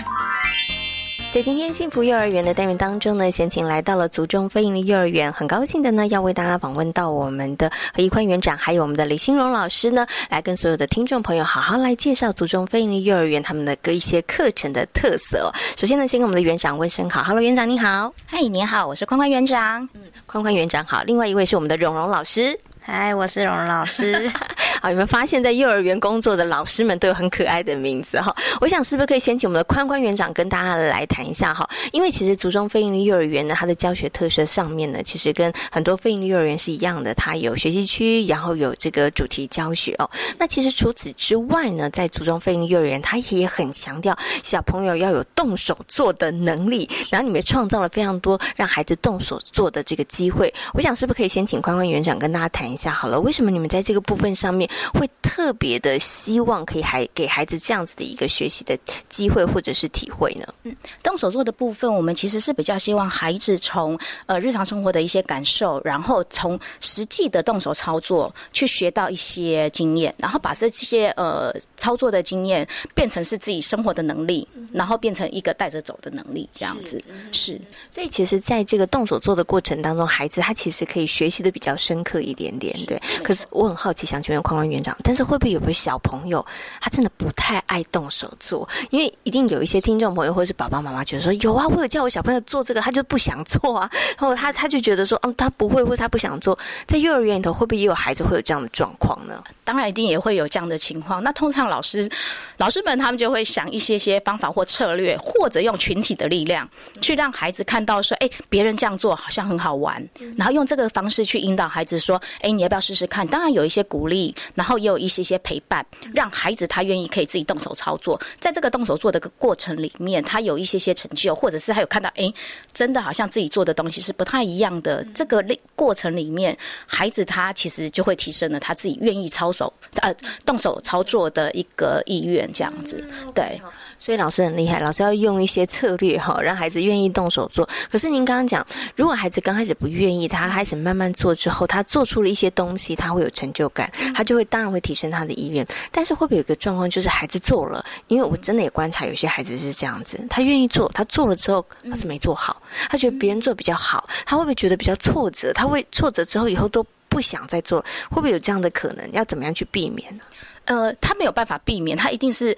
[1.31, 15.53] 在今天幸福幼儿园的单元当中呢，先请来到了族中飞营的幼儿园，很高兴的呢，要为大家访问到我们的何一宽园长，还有我们的李新荣老师呢，来跟所有的听众朋友好好来介绍族中飞营的幼儿园他们的各一些课程的特色。
[15.77, 22.59] 首先呢，先跟我们的园长问声好，Hello，园长你好，嗨，你好，我是宽宽园长，嗯，宽宽园长好，另外一位是我们的蓉蓉老师。
[22.81, 24.31] 嗨，我是蓉蓉老师。
[24.81, 28.35] 好，有没有发现，在幼儿园工作的老师们都有很可爱的名字哈？
[28.61, 31.69] 我想是不是可以先请我们的宽宽园长跟大家来谈一下哈？
[31.93, 40.09] 因为其实族中非营幼儿园呢，它的教学特色上面呢，其实跟很多非营幼儿园是一样的，它有学习区，然后有这个主题教学哦。
[40.39, 50.53] 那其实除此之外呢，在族中非营幼儿园，它也很强调小朋友要有动手做的能力，然后你们创造了非常多让孩子动手做的这个机会。
[50.73, 53.19] 我想是不是可以先请宽宽园长跟大家谈一好了？
[53.19, 60.47] 为什么你们在这个部分上面会特别的希望可以还给孩子这样子的一个学习的机会或者是体会呢？
[60.65, 77.61] 嗯，动手做的部分，我们其实是比较希望孩子从呃日常生活的一些感受，然后从实际的动手操作去学到一些经验，然后把这些呃操作的经验变成是自己生活的能力，然后变成一个带着走的能力，这样子是。
[77.91, 83.01] 所以其实在这个动手做的过程当中，孩子他其实可以学习的比较深刻一点点，对。
[83.23, 86.45] 可是我很好奇，想请问宽宽园长，但是会不会有个小朋友，
[86.81, 88.69] 他真的不太爱动手做？
[88.91, 93.91] 因为一定有一些听众朋友或者是爸爸妈妈觉得说，有啊，我有叫我小朋友做这个，他就不想做啊。
[94.19, 96.59] 然后他他就觉得说，嗯，他不会或他不想做。
[96.87, 99.43] 在幼儿园里头，会不会也有孩子会有这样的状况呢？
[99.65, 101.23] 当然，一定也会有这样的情况。
[101.23, 102.09] 那通常老师
[102.57, 106.69] 老师们他们就会想一些些方法或策略，或者用群体的力量
[107.01, 110.03] 去让孩子看到说，哎，别人这样做好像很好玩，
[110.37, 113.27] 然后用这个方式去引导孩子说，哎，你要不要试试看？
[113.27, 118.21] 当然有一些鼓励，然后也有一些些陪伴，让孩子他愿意可以自己动手操作。
[118.41, 122.33] 在这个动手做的个过程里面，他有一些些成就，或者是他有看到，哎，
[122.73, 125.05] 真的好像自己做的东西是不太一样的。
[125.15, 126.57] 这个过程里面，
[126.87, 133.05] 孩子他其实就会提升了他自己愿意操手呃动手操作的一个意愿，这样子。
[133.35, 133.61] 对，
[133.99, 137.69] 所以老师很厉害，老师要用一些策略哈，让孩子愿意动手做。
[137.91, 145.67] 可是您刚刚讲，如果孩子刚开始不愿意，他开始慢慢做之后，他做出了一些东西，他会有成就感，他就会当然会提升他的意愿。
[145.91, 155.53] 但是会不会有个状况，就是孩子做了，因为我真的也观察有些孩子是这样子，他愿意做，他做了之后他是没做好，他觉得别人做比较好，他会不会觉得比较挫折？
[155.53, 157.81] 他会挫折之后以后都不想再做，
[158.11, 159.09] 会不会有这样的可能？
[159.13, 160.23] 要怎么样去避免呢？
[160.69, 162.57] 呃，他没有办法避免，他一定是，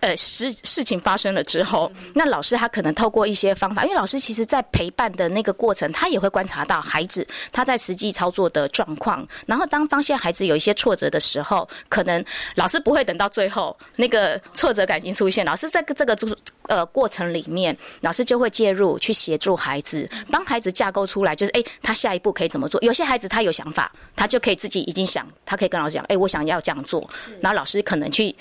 [0.00, 16.16] 呃，事事情发生了之后，那老师他可能透过一些方法，因为老师其实在陪伴的那个过程，他也会观察到孩子他在实际操作的状况，然后当发现孩子有一些挫折的时候，可能老师不会等到最后那个挫折感已经出现，老师在这个
[16.68, 22.80] 呃过程里面，老师就会介入去协助孩子，帮孩子架构出来，就是哎，他下一步可以怎么做？
[22.82, 27.08] 有些孩子他有想法，他就可以自己已经想，他可以跟老师讲，哎，我想要这样做。
[27.40, 28.34] 然后老师可能去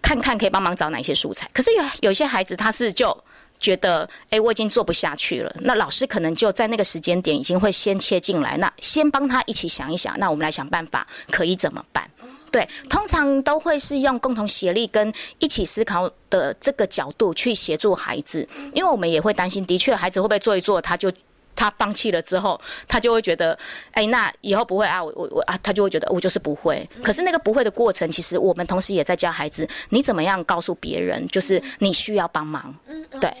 [0.00, 1.48] 看看，可以帮忙找哪些素材。
[1.52, 3.16] 可是有有些孩子，他是就
[3.58, 5.54] 觉得，哎，我已经做不下去了。
[5.60, 10.18] 那老师可能就在那个时间点，已经会先切进来，那先帮他一起想一想。
[10.18, 12.08] 那我们来想办法，可以怎么办？
[12.54, 21.10] 对，通常都会是用共同协力跟一起思考的这个角度去协助孩子，因为我们也会担心，的确孩子会不会做一做，他就。
[21.54, 23.58] 他放弃了之后，他就会觉得，
[23.92, 26.88] 哎，那以后不会啊，我我我啊，他就会觉得我就是不会。
[27.02, 32.74] 可是那个不会的过程，其实我们同时也在教孩子，你怎么样告诉别人，就是你需要帮忙，
[33.20, 33.32] 对，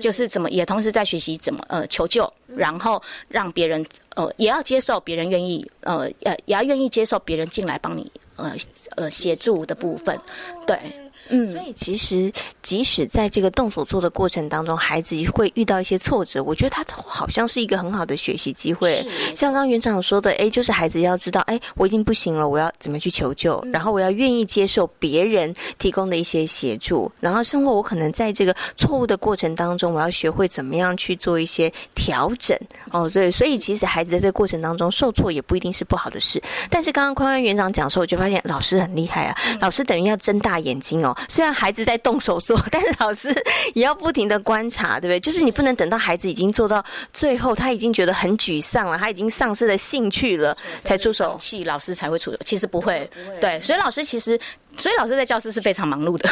[0.00, 8.54] 就是怎么也同时在学习怎么呃求救，然后让别人呃也要接受别人愿意呃呃也要愿意接受别人进来帮你呃
[8.96, 10.18] 呃协助的部分，
[10.66, 10.78] 对。
[11.32, 19.02] 嗯，所以其实即使在这个动手做的过程当中，孩子会遇到一些挫折，我觉得他好像是一个很好的学习机会。
[19.34, 32.54] 像刚刚园长说的，哎，就是孩子要知道，哎，我已经不行了，我要怎么去求救，然后我要愿意接受别人提供的一些协助，然后生活我可能在这个错误的过程当中，我要学会怎么样去做一些调整。
[32.90, 36.42] 哦，对，所以其实孩子在这个过程当中受挫也不一定是不好的事。
[36.68, 41.16] 但是刚刚宽宽园长讲的时候，我就发现老师很厉害啊，老师等于要睁大眼睛哦。
[41.28, 43.32] 虽然孩子在动手做， 但是老师
[43.74, 45.20] 也要不停的观察，对不对？
[45.20, 52.38] 就是你不能等到孩子已经做到最后，他已经觉得很沮丧了，他已经丧失了兴趣了，才出手，气老师才会出手。
[52.44, 53.08] 其实不会，
[53.40, 54.38] 对，所以老师其实。
[54.76, 56.28] 所以老师在教室是非常忙碌的，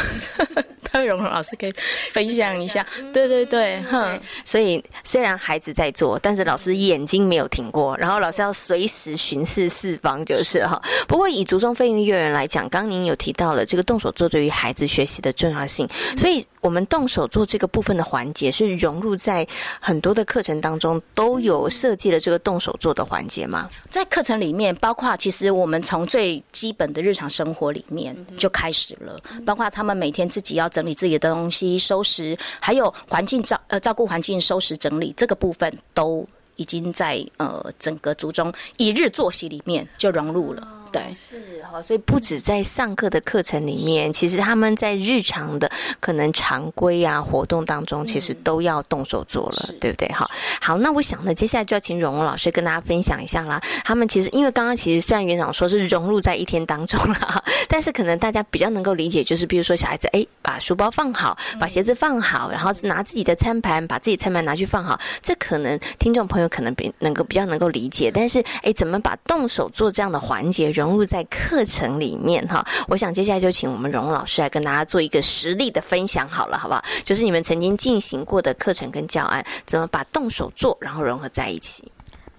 [0.83, 1.73] 潘荣荣老师可以
[2.11, 2.85] 分享一下。
[3.13, 4.19] 对对对，哼。
[4.43, 10.81] 所以虽然孩子在做，但是老师眼睛没有停过，然后老师要随时巡视四方，就是哈。
[11.07, 19.45] 不过以竹中飞行幼儿园来讲，刚您有提到了这个动手做对于孩子学习的重要性，所以我们动手做这个部分的环节是融入在
[19.79, 23.69] 很多的课程当中，都有设计了这个动手做的环节吗？
[23.89, 28.15] 在课程里面，包括其实我们从最基本的日常生活里面。
[28.37, 40.80] 就开始了，包括他们每天自己要整理自己的东西、收拾，还有环境照呃照顾环境、收拾整理这个部分，都已经在呃整个族中一日作息里面就融入了。
[40.91, 50.07] 对，是哈，所以不止在上课的课程里面，其实他们在日常的可能常规啊活动当中，其实都要动手做了，对不对？
[50.09, 50.29] 哈，
[50.61, 53.61] 好，那我想呢，接下来就要请荣荣老师跟大家分享一下啦。
[53.85, 68.11] 他们其实因为刚刚其实虽然园长说是融入在一天当中了， 但是可能大家比较能够理解，就是比如说小孩子哎，把书包放好，把鞋子放好，然后拿自己的餐盘，把自己餐盘拿去放好，这可能听众朋友可能比能够比较能够理解。
[68.13, 70.69] 但是哎，怎么把动手做这样的环节？
[70.81, 76.83] 融入在课程里面哈，我想接下来就请我们荣老师来跟大家做一个实例的分享好了，好不好？
[77.03, 81.91] 就是你们曾经进行过的课程跟教案，怎么把动手做然后融合在一起。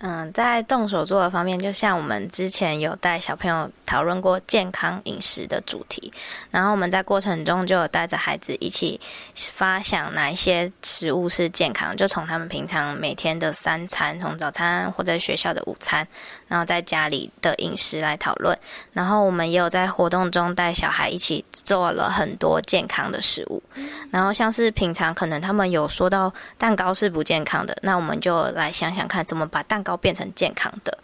[0.04, 6.12] 嗯，在动手做的方面，就像我们之前有带小朋友讨论过健康饮食的主题，
[6.50, 9.00] 然后我们在过程中就有带着孩子一起
[9.32, 16.04] 发想哪一些食物是健康，就从他们平常每天的三餐，从早餐或者学校的午餐，
[16.52, 18.54] 然后在家里的饮食来讨论，
[18.92, 23.62] 然后我们也有在活动中带小孩一起做了很多健康的食物，
[24.10, 29.96] 然后像是平常可能他们有说到蛋糕是不健康的，那我们就来想想看怎么把蛋糕。
[30.02, 30.98] 变成健康的，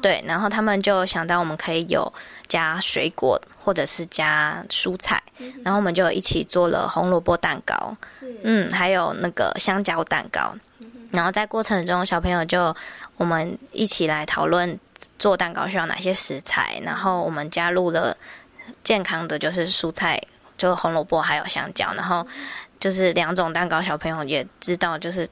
[0.00, 2.12] 对，然后他们就想到我们可以有
[2.46, 5.20] 加水果或者是加蔬菜，
[5.64, 7.96] 然后我们就一起做了红萝卜蛋糕，
[8.44, 10.54] 嗯，还有那个香蕉蛋糕，
[11.10, 12.72] 然后在过程中小朋友就
[13.16, 14.78] 我们一起来讨论
[15.18, 18.16] 做蛋糕需要哪些食材，然后我们加入了
[18.82, 20.20] 健康的就是蔬菜，
[20.56, 22.26] 就红萝卜还有香蕉，然后
[22.80, 25.28] 就是两种蛋糕，小朋友也知道就是。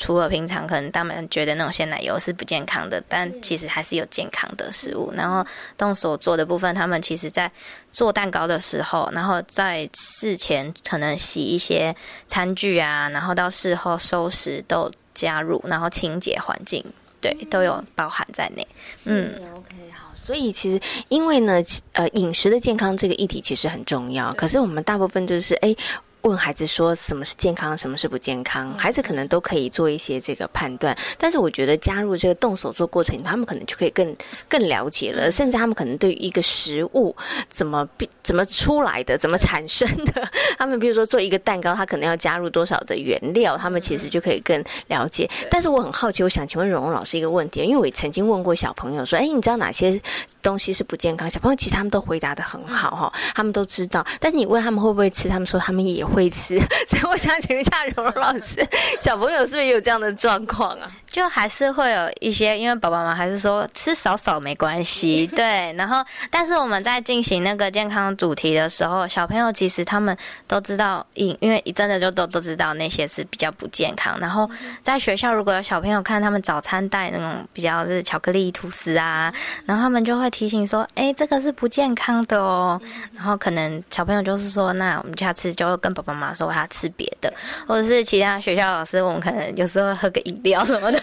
[0.00, 5.12] 除了平常可能他们觉得那种鲜奶油是不健康的，但其实还是有健康的食物。
[5.16, 5.44] 然后
[5.76, 7.50] 动手做的部分，他们其实在
[7.92, 11.92] 做蛋糕的时候，然后在事前可能洗一些
[12.28, 16.84] 餐具啊，然后到事后收拾都加入，然后清洁环境
[17.20, 18.66] 对，都有包含在内。
[19.06, 20.10] 嗯，OK，好。
[20.14, 21.62] 所以其实因为呢，
[21.92, 25.74] 呃，饮食的健康这个议题其实很重要，可是我们大部分就是哎。
[26.22, 30.96] 问孩子说什么是健康，什么是不健康，孩子可能都可以做一些这个判断。
[31.16, 34.14] 但是我觉得加入这个动手做过程，他们可能就可以更
[34.48, 37.14] 更了解了，甚至他们可能对于一个食物
[37.48, 37.88] 怎么
[38.22, 45.30] 怎么出来的，怎么产生的， 他们比如说做一个蛋糕，他可能要加入多少的原料，他们其实就可以更了解。
[45.48, 50.00] 但是我很好奇，我想请问蓉蓉老师一个问题，因为我也曾经问过小朋友说：“哎，你知道哪些
[50.42, 54.04] 东西是不健康？”小朋友其实他们都回答的很好哈，他们都知道。
[54.18, 56.07] 但是你问他们会不会吃，他们说他们也。
[56.08, 58.66] 会吃， 所以我想请问一下荣荣老师，
[59.00, 60.90] 小朋友是不是也有这样的状况啊？
[61.10, 65.72] 就还是会有一些，因为爸爸妈妈还是说吃少少没关系， 对。
[65.72, 74.20] 然后，但是我们在进行那个健康主题的时候，小朋友其实他们都知道，因因为真的就都都知道那些是比较不健康。
[74.20, 74.48] 然后
[74.82, 79.32] 在学校如果有小朋友看他们早餐带那种比较是巧克力吐司啊，
[79.64, 82.80] 然后他们就会提醒说：“哎，这个是不健康的哦。”
[83.16, 87.32] 然后可能小朋友就是说：“那我们下次就会跟爸爸妈妈说，他吃别的，
[87.66, 90.98] 或者是其他学校老师，我们可能有时候喝个饮料什么的。”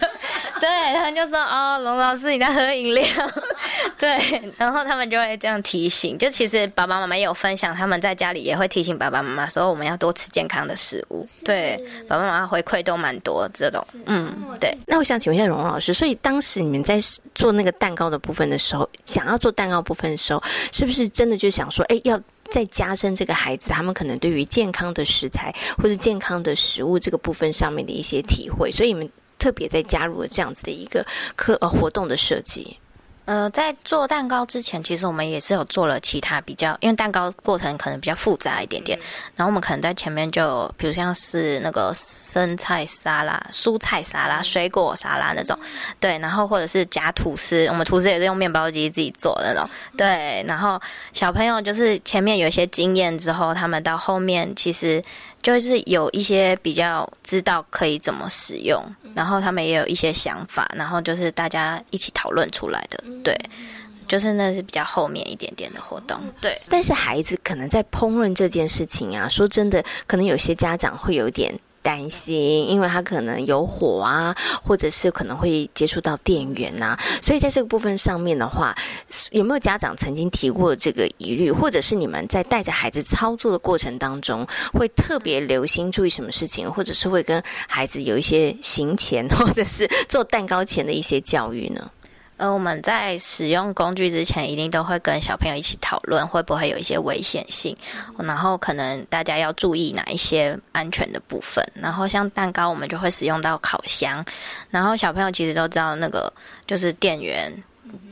[0.62, 3.06] 对，他们就说哦，龙老师你在喝饮料，
[3.99, 6.18] 对，然后他们就会这样提醒。
[6.18, 11.26] 就其实爸爸妈妈也有分享，他们在家里也会提醒爸爸妈妈说我们要多吃健康的食物。
[11.43, 11.78] 对，
[12.08, 13.86] 爸爸妈妈回馈都蛮多这种。
[14.06, 14.76] 嗯，对。
[14.88, 16.99] 那我想请问一下蓉蓉老师，所以当时你们在
[17.34, 20.41] 做那个蛋糕的部分的时候，想要做蛋糕部分的时候，
[20.72, 28.72] 是不是真的就想说，哎，要再加深这个孩子他们可能对于健康的食材或者健康的食物这个部分上面的一些体会？
[28.72, 29.12] 所以你们。
[29.38, 31.05] 特别在加入了这样子的一个
[31.36, 32.77] 课呃活动的设计。
[33.25, 38.95] 呃，在做蛋糕之前，其实我们也是有做了其他比较，因为蛋糕过程可能比较复杂一点点。
[39.36, 45.57] 然后我们可能在前面就，比如像是那个生菜沙拉、蔬菜沙拉、水果沙拉那种，
[45.99, 46.19] 对。
[46.19, 49.67] 然后或者是夹吐司，我们吐司也是用面包机自己做的那种，
[49.97, 50.45] 对。
[50.47, 50.79] 然后
[51.11, 55.03] 小朋友就是前面有一些经验之后，他们到后面其实。
[55.45, 58.83] 就是有一些比较知道可以怎么使用，
[59.13, 62.97] 然后他们也有一些想法，然后就是大家一起讨论出来的。
[63.23, 63.37] 对，
[64.07, 66.19] 就是那是比较后面一点点的活动。
[66.41, 71.53] 对，但是孩子可能在烹饪这件事情啊，说真的，可能有些家长会有点。
[71.86, 78.75] 担心，因为他可能有火啊，或者是可能会接触到电源呐，所以在这个部分上面的话，
[79.29, 91.88] 有没有家长曾经提过这个疑虑，或者是你们在带着孩子操作的过程当中，会特别留心注意什么事情，或者是会跟孩子有一些行前或者是做蛋糕前的一些教育呢？
[92.38, 97.75] 呃，我们在使用工具之前，一定都会跟小朋友一起讨论会不会有一些危险性，
[98.17, 101.65] 然后可能大家要注意哪一些安全的部分。
[101.73, 104.25] 然后像蛋糕，我们就会使用到烤箱，
[104.69, 106.31] 然后小朋友其实都知道那个
[106.67, 107.51] 就是电源。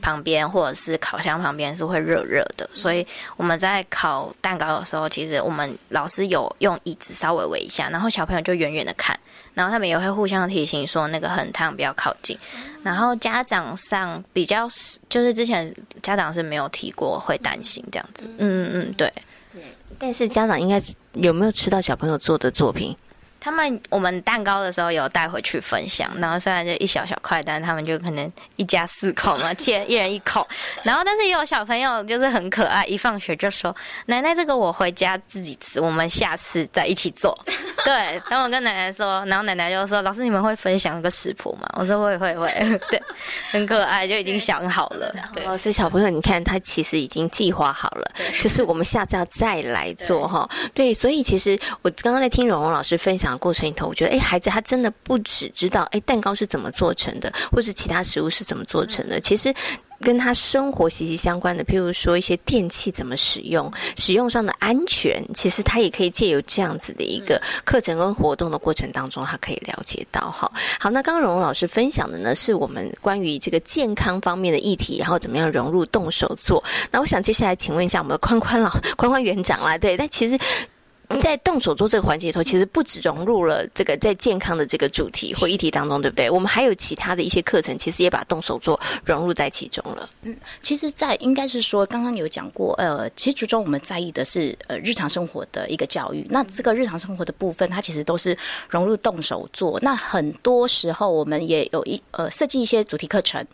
[0.01, 3.05] 旁边或者是烤箱旁边是会热热的，所以
[3.38, 9.19] 我们在烤蛋糕的时候，其实我们老师有用椅子稍微围一下，然后小朋友就远远的看，
[9.53, 12.38] 然后他们也会互相提醒说那个很烫，不要靠近。
[12.84, 19.11] 然后家长上比较是，就是之前家长是没有提过会担心这样子，嗯嗯嗯，对。
[19.53, 19.61] 对，
[19.99, 20.81] 但是家长应该
[21.13, 22.97] 有没有吃到小朋友做的作品？
[23.44, 30.48] 他们我们蛋糕的时候有带回去分享，然后虽然就一小小块，但他们就可能一家四口嘛，切一人一口。
[30.82, 33.76] 然后但是也有小朋友就是很可爱，一放学就说
[34.08, 37.38] ：“奶奶，这个我回家自己吃，我们下次再一起做。
[37.84, 37.94] ”对，
[38.30, 42.48] 然后我跟奶奶说，然后奶奶就说：“老师，你们会分享个食谱吗？”我说：“会会会。”
[42.89, 43.02] 对，
[43.52, 45.14] 很可爱，就已经想好了。
[45.36, 50.50] 对，所以小朋友，你看他其实已经计划好了，就是我们下次要再来做哈。
[50.74, 53.32] 对，所以其实我刚刚在听蓉蓉老师分享。
[53.38, 59.53] 过程里头，我觉得，哎，孩子他真的不只知道，哎，蛋糕是怎么做成的，或是其他食物是怎么做成的，其实
[60.01, 70.29] 跟他生活息息相关的，譬如说一些电器怎么使用，使用上的安全，其实他也可以借由这样子的一个课程跟活动的过程当中，他可以了解到。
[70.31, 76.61] 哈，好，那刚刚蓉蓉老师分享的呢，是我们关于这个健康方面的议题，然后怎么样融入动手做。
[76.91, 80.38] 那我想接下来请问一下我们的宽宽老 宽宽园长啦，对，但其实。
[81.22, 86.30] 在动手做这个环节里头，其实不止融入了这个在健康的这个主题或议题当中，对不对？
[86.30, 90.10] 我们还有其他的一些课程，其实也把动手做融入在其中了。
[90.24, 96.26] 嗯，其实，在应该是说，刚刚有讲过，呃，其实最终我们在意的是呃日常生活的一个教育。
[96.30, 98.36] 那这个日常生活的部分，它其实都是
[98.68, 99.80] 融入动手做。
[99.82, 103.45] 那很多时候，我们也有一呃设计一些主题课程，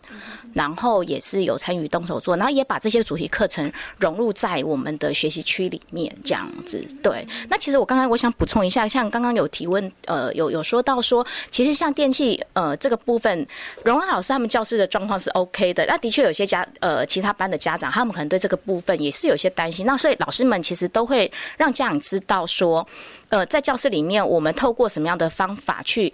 [0.53, 7.27] 然后也是有参与动手做，然后也把这些主题课程融入在我们的学习区里面，这样子对。
[7.47, 13.47] 那其实我刚才我想补充一下，像刚刚有提问，呃，有有说到说，其实像电器呃这个部分，
[13.83, 15.85] 荣安老师他们教室的状况是 OK 的。
[15.85, 19.85] 那的确有些家呃其他班的家长，他们可能对这个部分也是有些担心。
[19.85, 22.85] 那所以老师们其实都会让家长知道说，
[23.29, 26.11] 呃，在教室里面我们透过什么样的方法去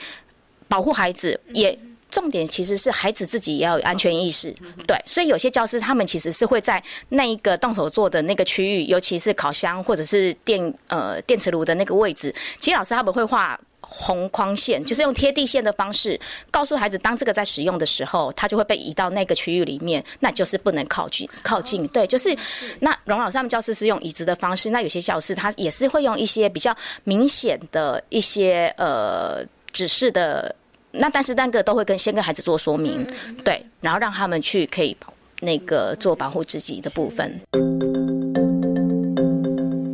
[0.68, 1.78] 保护孩子，也。
[2.16, 4.56] 重点其实是孩子自己也要有安全意识，
[4.88, 16.18] 对，所以有些教师他们其实是会在那一个动手做的那个区域，尤其是烤箱或者是电呃电磁炉的那个位置，其实老师他们会画红框线，就是用贴地线的方式
[16.50, 21.86] 告诉孩子，当这个在使用的时候，它就会被移到那个区域里面，那就是不能靠近靠近。
[21.90, 22.34] 对，就是
[22.80, 30.56] 那荣老师他们教室是用椅子的方式，那有些教室他也是会用一些比较明显的一些呃指示的。
[30.98, 33.06] 那但是单个都会跟先跟孩子做说明，
[33.44, 34.96] 对，然后让他们去可以
[35.42, 37.40] 那个做保护自己的部分。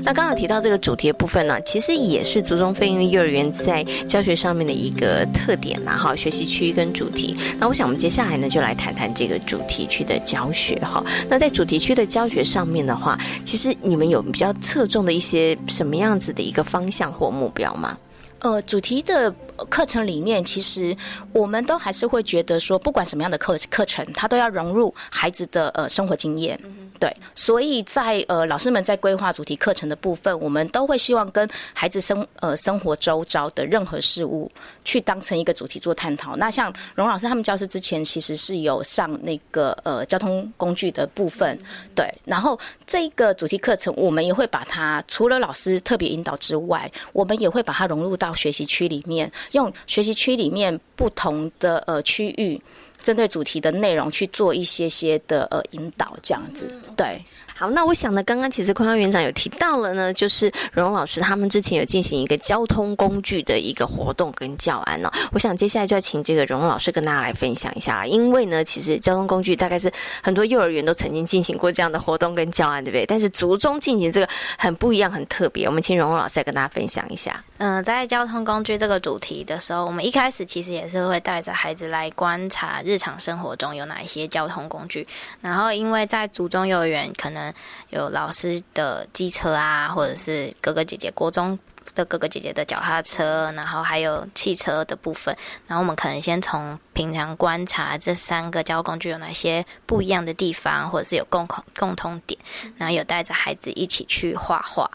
[0.03, 7.35] 那刚刚提到这个主题的部分呢，其实也是族中非营利幼儿园在教学上面的一个特点啦，哈，学习区跟主题。
[7.57, 11.03] 那我想我们接下来呢，就来谈谈这个主题区的教学哈。
[11.29, 17.97] 那在主题区的教学上面的话，其实你们有比较侧重的一些什么样子的一个方向或目标吗？
[18.39, 19.33] 呃，主题的。
[19.65, 20.95] 课程里面，其实
[21.33, 26.59] 我们都还是会觉得说，不管什么样的课课程，它都要融入孩子的呃生活经验。
[26.99, 34.51] 对，所以在呃老师们在规划主题课程的部分，我们都会希望跟孩子生呃生活周遭的任何事物
[34.85, 36.35] 去当成一个主题做探讨。
[36.35, 41.57] 那像荣老师他们教室之前其实是有上那个呃交通工具的部分，
[41.95, 49.31] 对，然后这个主题课程我们也会把它除了老师特别引导之外，我们也会把它融入到学习区里面。
[49.51, 52.59] 用学习区里面不同的呃区域，
[53.01, 57.23] 针对主题的内容去做一些些的呃引导，这样子，对。
[57.61, 65.11] 好，那我想呢，刚刚其实坤坤园长有提到了呢，就是荣荣老师他们之前有进行一个交通工具的一个活动跟教案哦。
[65.31, 69.93] 我想接下来就要请这个荣荣老师跟大家来分享一下，因为呢，其实交通工具大概是
[70.23, 73.05] 很多幼儿园都曾经进行过这样的活动跟教案，对不对？
[73.05, 75.67] 但是族中进行这个很不一样，很特别。
[75.67, 77.43] 我们请荣荣老师来跟大家分享一下。
[77.59, 85.07] 嗯，在交通工具这个主题的时候，我们一开始其实也是会带着孩子来观察日常生活中有哪一些交通工具，
[85.41, 87.50] 然后因为在族中幼儿园可能
[87.89, 91.57] 有老师的机车啊，或者是哥哥姐姐国中。
[91.95, 95.35] 的哥哥姐姐的脚踏车，然后还有汽车的部分，
[95.67, 102.39] 然后我们可能先从平常观察这三个交通工具有哪些不一样的地方，或者是有共同共通点，
[102.77, 104.89] 然后有带着孩子一起去画画，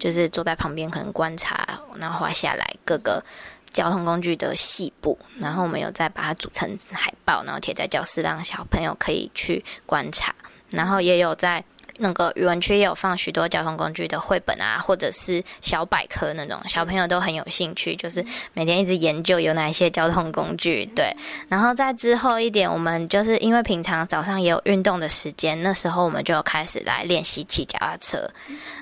[0.00, 3.24] 就是坐在旁边可能观察，然后画下来各个
[3.70, 10.34] 交通工具的细部，然后我们有再把它组成海报，然后贴在教室，让小朋友可以去观察，
[10.70, 11.64] 然后也有在。
[12.02, 18.22] 那个语文区也有放许多交通工具的绘本啊，或者是小百科那种，小朋友都很有兴趣，就是
[18.52, 20.84] 每天一直研究有哪些交通工具。
[20.94, 21.14] 对，
[21.48, 28.28] 然后在之后一点，我们就是因为平常早上也有运动的时间，那时候我们就开始来练习骑脚踏车。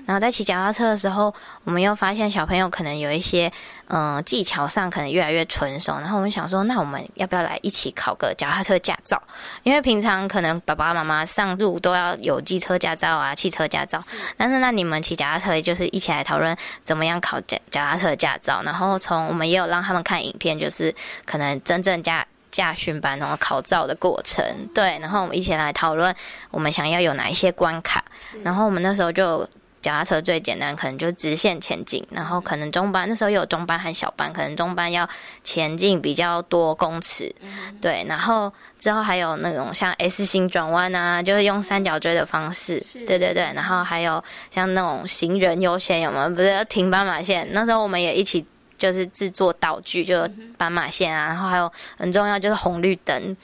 [0.07, 1.33] 然后在骑脚踏车的时候，
[1.65, 3.53] 我们又发现小朋友可能有一些。
[3.93, 9.21] 嗯，技巧上可能越来越纯熟，然后我们想说，那我们要不要来一起考个脚踏车驾照？
[9.65, 14.03] 因为平常可能爸爸妈妈上路都要有机车驾照啊、汽车驾照，
[14.37, 20.95] 但是那你们骑脚踏车就是一起来讨论怎么样考脚脚踏车驾照，然后从我们也有让他们看影片，就是
[21.25, 24.45] 可能真正驾驾训班然后考照的过程，
[24.75, 26.15] 对，然后我们一起来讨论
[26.51, 28.05] 我们想要有哪一些关卡，
[28.43, 29.49] 然后我们那时候就。
[29.83, 35.09] 脚踏车最简单，可能就直线前进，然后可能中班那时候有中班和小班，可能中班要
[35.43, 37.35] 前进比较多公尺，
[37.81, 46.31] 对，然后之后还有那种像 S 型转弯啊，就是用三角锥的方式，对对对，然后还有像那种行人优先，有没有？
[46.31, 47.49] 不是要停斑马线？
[47.53, 48.45] 那时候我们也一起
[48.77, 53.37] 就是制作道具，就斑马线啊，然后还有很重要就是红绿灯，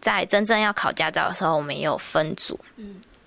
[0.00, 2.58] 在真正要考驾照的时候，我们也有分组。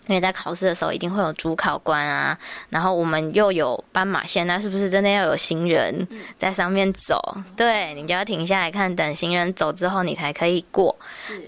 [0.08, 2.38] 因为在考试的时候一定会有主考官啊，
[2.70, 7.20] 然后我们又有斑马线，那是不是真的要有行人在上面走？
[7.56, 10.96] 对你就要停下来看，等行人走之后你才可以过。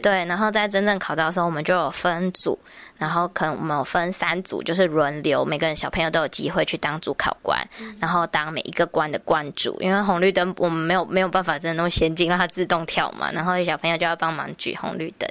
[0.01, 2.57] 对，然后在真正考到的时候，我们就有分组。
[2.97, 7.59] 然后可能我们有分三组，就是轮流，每个人小朋友都有机会去当主考官，
[7.99, 9.77] 然后当每一个关的关主。
[9.79, 13.31] 因为红绿灯我们没有没有办法真的那么先进，让它自动跳嘛。
[13.31, 15.29] 然后小朋友就要帮忙举红绿灯，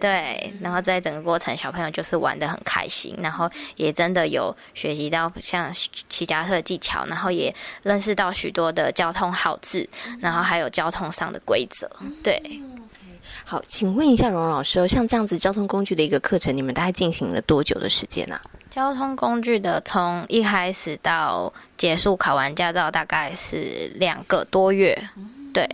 [0.00, 0.52] 对。
[0.60, 5.72] 然后在整个过程，小朋友就是玩的很开心，然后也真的有学习到像
[6.08, 9.88] 骑脚车技巧，然后也认识到许多的交通号志，
[10.20, 11.90] 然后还有交通上的规则，
[12.22, 12.40] 对。
[13.48, 18.40] 好，请问一下荣荣老师，像这样子交通工具的一个课程，你们大概进行了多久的时间呢？
[18.72, 25.00] 交通工具的从一开始到结束考完驾照大概是两个多月，
[25.54, 25.64] 对。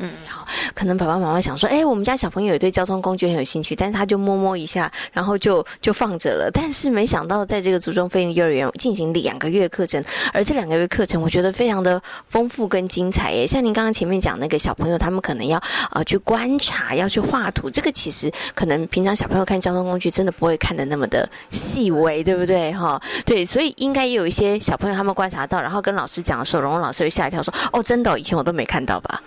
[0.00, 6.50] 嗯，好，可能爸爸妈妈想说，哎，我们家小朋友也对交通工具很有兴趣，但是他就摸摸一下，然后就就放着了。
[6.52, 13.46] 但是没想到，在这个祖宗飞幼儿园进行两个月课程，而这两个月课程，我觉得非常的丰富跟精彩耶。
[13.46, 22.72] 像您刚刚前面讲那个小朋友，他们可能要呃去观察，要去画图，这个其实可能平常小朋友看交通工具真的不会看的那么的细微，对不对？
[22.72, 29.20] 哈，对，所以应该也有一些小朋友他们观察到，然后跟老师讲的时候，荣荣老师会吓一跳，说，哦，真的，以前我都没看到吧。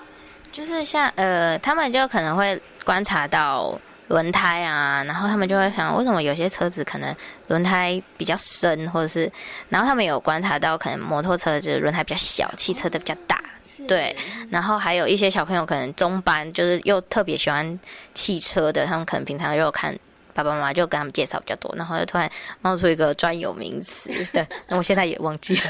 [0.51, 3.79] 就是像呃，他们就可能会观察到
[4.09, 7.15] 轮胎啊，然后他们就会想，为什么有些车子可能
[7.47, 9.31] 轮胎比较深，或者是，
[9.69, 13.41] 然后他们有观察到，可能摩托车就是轮胎比较小，汽车的比较大，
[13.87, 14.13] 对。
[14.49, 17.79] 然后还有一些小朋友可能中班，就是又特别喜欢
[18.13, 19.97] 汽车的，他们可能平常又看
[20.33, 22.29] 爸爸妈妈就跟他们介绍比较多，然后就突然
[22.61, 24.45] 冒出一个专有名词， 对。
[24.67, 25.61] 那我现在也忘记了。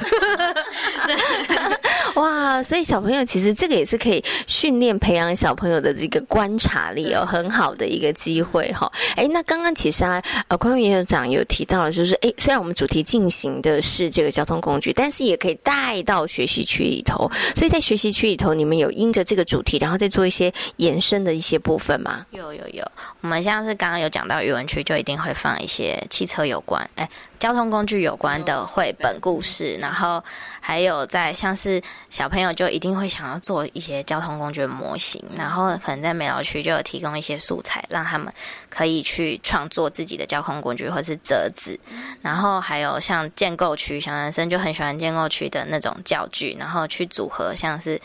[2.15, 8.91] 哇，所以小朋友其实这个也是可以训练培养小朋友的这个观察力哦，很好的一个机会哈。
[9.15, 17.31] 哎，那刚刚其实啊，呃，匡元院长有提到，就是哎，虽然我们主题进行的是这个交通工具，但是也可以带到学习区里头。
[17.55, 22.25] 所以在学习区里头，你们有因着这个主题，然后再做一些延伸的一些部分吗？
[22.31, 22.85] 有有有，
[23.21, 27.09] 我们像是刚刚有讲到语文区，就一定会放一些汽车有关，哎。
[27.39, 30.23] 交通工具有关的绘本故事，然后
[30.59, 38.31] 还有在像是小朋友就一定会想要做一些交通工具的模型，然后可能在美劳区就有提供一些素材，让他们
[38.69, 41.79] 可以去创作自己的交通工具或是折纸，
[42.21, 47.99] 然后还有像建构区，小男生就很喜欢建构区的那种教具，然后去组合，像是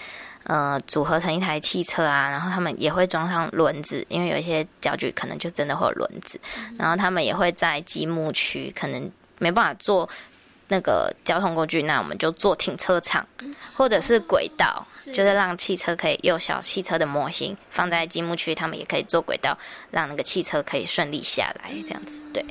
[0.47, 6.41] 呃组合成一台汽车啊，然后他们也会装上轮子，因为有一些教具可能就真的会有轮子，
[6.79, 9.11] 然后他们也会在积木区可能。
[9.39, 10.09] 没办法做
[10.69, 13.23] 那个交通工具，那我们就做停车场，
[13.75, 14.83] 或者是轨道，
[15.13, 19.55] 就是让汽车可以有小汽车的模型放在积木区，他们也可以做轨道，
[19.91, 22.43] 让那个汽车可以顺利下来，这样子对。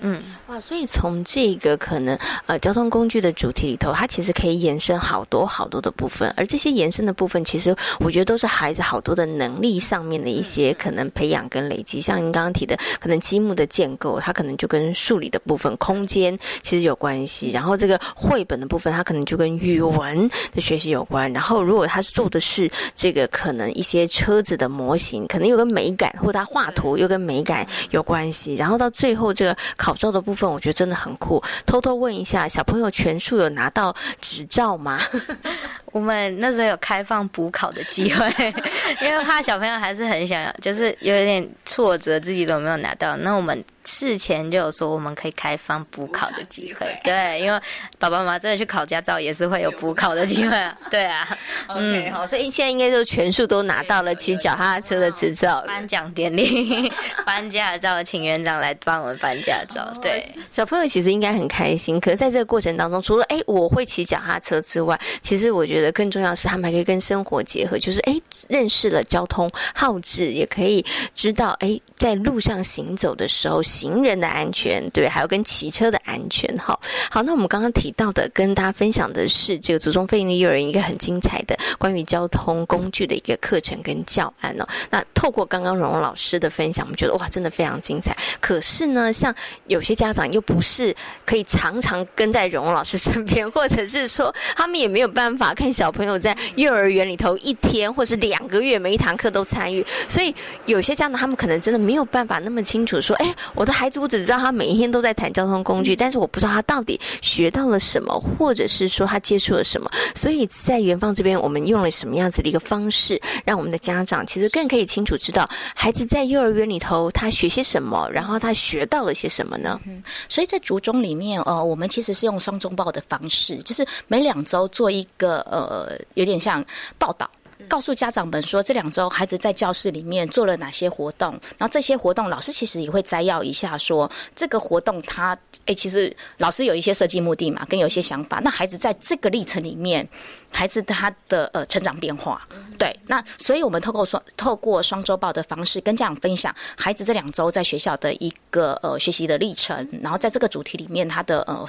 [0.00, 12.00] 嗯，哇，所以从这个可能呃交通工具的主题里头，它其实可以延伸好多好多的部分，而这些延伸的部分，其实我觉得都是孩子好多的能力上面的一些可能培养跟累积。
[12.00, 17.50] 像您刚刚提的，可能积木的建构，它可能就跟数理的部分、空间其实有关系。
[17.50, 21.32] 然后这个绘本的部分，它可能就跟语文的学习有关。
[21.32, 28.54] 然后如果他做的是这个可能一些车子的模型，可能有个美感，或者他画图又跟美感有关系。
[28.54, 29.56] 然后到最后这个。
[29.76, 31.42] 考考照的部分，我觉得真的很酷。
[31.64, 35.00] 偷偷问一下，小朋友全数有拿到执照吗？
[35.92, 38.54] 我们那时候有开放补考的机会，
[39.00, 43.16] 因为怕小朋友还是很想要，就是有点挫折，自己都没有拿到。
[43.16, 43.64] 那我们。
[43.88, 47.58] 事前就有说我们可以开放补考的机会，对，因为
[47.98, 51.26] 爸爸妈妈真的去考驾照也是会有补考的机会啊，对啊，
[51.74, 55.64] 嗯，好，所以现在应该就全数都拿到了骑脚踏车的执照。
[55.66, 56.92] 颁奖典礼，
[57.24, 59.90] 颁驾照，请园长来帮我们颁驾照。
[60.02, 70.84] 对，小朋友其实应该很开心，可是在这个过程当中，除了哎我会骑脚踏车之外，其实我觉得更重要是他们还可以跟生活结合，就是哎认识了交通号志，也可以
[71.14, 73.62] 知道哎在路上行走的时候。
[73.78, 76.76] 行人的安全，对，还有跟骑车的安全，哈，
[77.08, 84.66] 好，那我们刚刚提到的，跟大家分享的是这个祖宗飞利幼儿园一个很精彩的关于交通工具的一个课程跟教案哦。
[84.90, 88.16] 那透过刚刚蓉蓉老师的分享，我们觉得哇，真的非常精彩。
[88.40, 89.32] 可是呢，像
[89.68, 90.92] 有些家长又不是
[91.24, 100.34] 可以常常跟在蓉蓉老师身边，或者是说他们也没有办法看小朋友在幼儿园里头一天或是两个月每一堂课都参与，所以
[100.66, 103.67] 有些家长他们可能真的没有办法那么清楚说，哎，我。
[103.72, 109.90] 孩子，我只知道他每一天都在谈交通工具，但是我不知道他到底学到了什么，或者是说他接触了什么。
[110.14, 119.80] 所以在元芳这边，我们用了什么样子的一个方式，让我们的家长其实更可以清楚知道孩子在幼儿园里头他学些什么，然后他学到了些什么呢？
[119.86, 126.64] 嗯，所以在竹中里面，呃，我们其实是用双中报的方式，就是每两周做一个，呃，有点像
[126.98, 127.28] 报道。
[127.68, 138.40] 告诉家长们说，这两周孩子在教室里面做了哪些活动，然后这些活动老师其实也会摘要一下，说这个活动他，哎，其实老师有一些设计目的嘛，跟有一些想法。
[138.42, 140.08] 那孩子在这个历程里面，
[140.50, 142.46] 孩子他的呃成长变化，
[142.78, 151.68] 对，那所以我们透过双透过双周报的方式跟家长分享孩子这两周在学校的一个呃学习的历程，然后在这个主题里面他的呃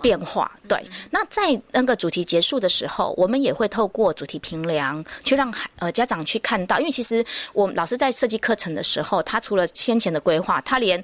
[0.00, 0.82] 变化，对。
[1.10, 5.04] 那在那个主题结束的时候，我们也会透过主题评量。
[5.24, 11.02] 去让孩呃家长去看到，因为其实我老师在设计课程的时候，他除了先前的规划，他连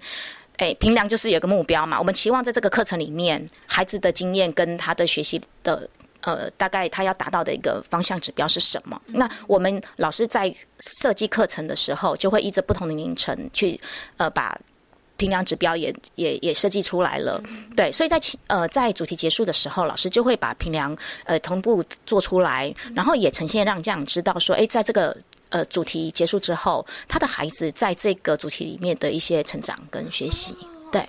[0.58, 5.88] 哎，平量就是有个目标嘛，我们期望在这个课程里面，孩子的经验跟他的学习的
[6.24, 9.00] 呃，大概他要达到的一个方向指标是什么？
[9.06, 13.80] 那我们老师在设计课程的时候，就会依着不同的年龄层去
[14.16, 14.58] 呃把
[15.16, 17.42] 评量指标也也也设计出来了。
[17.76, 25.16] 对，所以在呃在主题结束的时候，老师就会把评量呃同步做出来，然后也呈现让家长知道说，哎，在这个。
[25.50, 30.52] 呃，主题结束之后，他的孩子在这个主题里面的一些成长跟学习，
[30.90, 31.06] 对。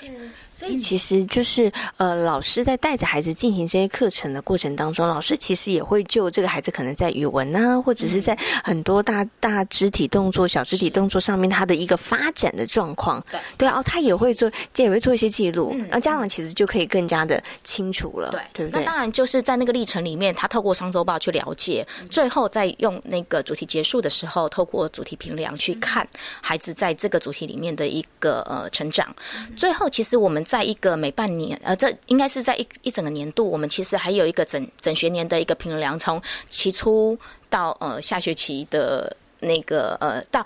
[0.57, 18.79] 所以其实就是呃，老师在带着孩子进行这些课程的过程当中，老师其实也会就这个孩子可能在语文啊，或者是在很多大大肢体动作、小肢体动作上面他的一个发展的状况，对对啊，他也会做，也会做一些记录，那家长其实就可以更加的清楚了，对对不对？
[18.79, 26.07] 那当然就是在那个历程里面，他透过商周报去了解，最后再用那个主题结束的时候，透过主题评量去看
[26.39, 29.13] 孩子在这个主题里面的一个呃成长，
[29.57, 30.44] 最后其实我们。
[30.45, 37.17] 在一个每半年，呃，这应该是在一一整个年度，我们其实还有一个整整学年的一个评量，从期初
[37.49, 40.45] 到呃下学期的那个呃到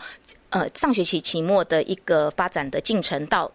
[0.49, 3.51] 呃上学期期末的一个发展的进程，到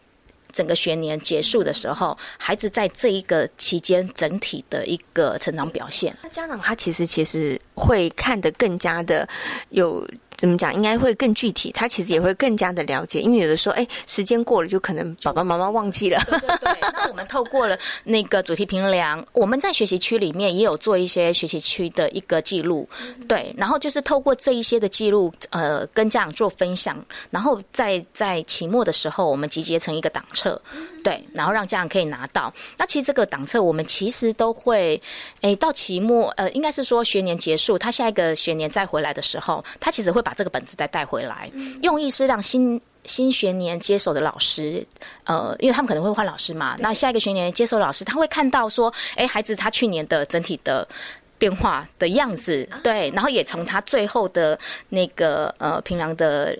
[0.52, 6.16] 整个学年结束的时候，孩子在这一个期间整体的一个成长表现。
[6.22, 9.28] 那家长他其实其实会看得更加的
[9.70, 10.06] 有。
[10.44, 10.74] 怎么讲？
[10.74, 16.22] 应该会更具体，他其实也会更加的了解，因为有的时候，哎，时间过了，就可能爸爸妈妈忘记了。
[16.26, 16.78] 对对对。
[16.80, 22.86] 那我们透过了那个主题评量，我们在学习区里面也有做一些学习区的一个记录，
[23.26, 23.54] 对。
[23.56, 30.60] 然后就是透过这一些的记录，呃，跟家长做分享，然后在在期末的时候，我们集结成一个档册，
[31.04, 32.52] 对，然后让家长可以拿到。
[32.76, 35.00] 那其实这个档册，我们其实都会，
[35.42, 40.24] 哎，到期末，呃，应该是说学年结束，他下一个学年再回来的时候，他其实会。
[40.24, 41.50] 把这个本子再带回来，
[41.82, 44.82] 用意是让新新学年接手的老师，
[45.24, 50.88] 呃，因为他们可能会换老师嘛，那下一个学年接手老师，他会看到说，哎，孩子他去年的整体的
[51.36, 56.58] 变化的样子，对，然后也从他最后的那个呃平常的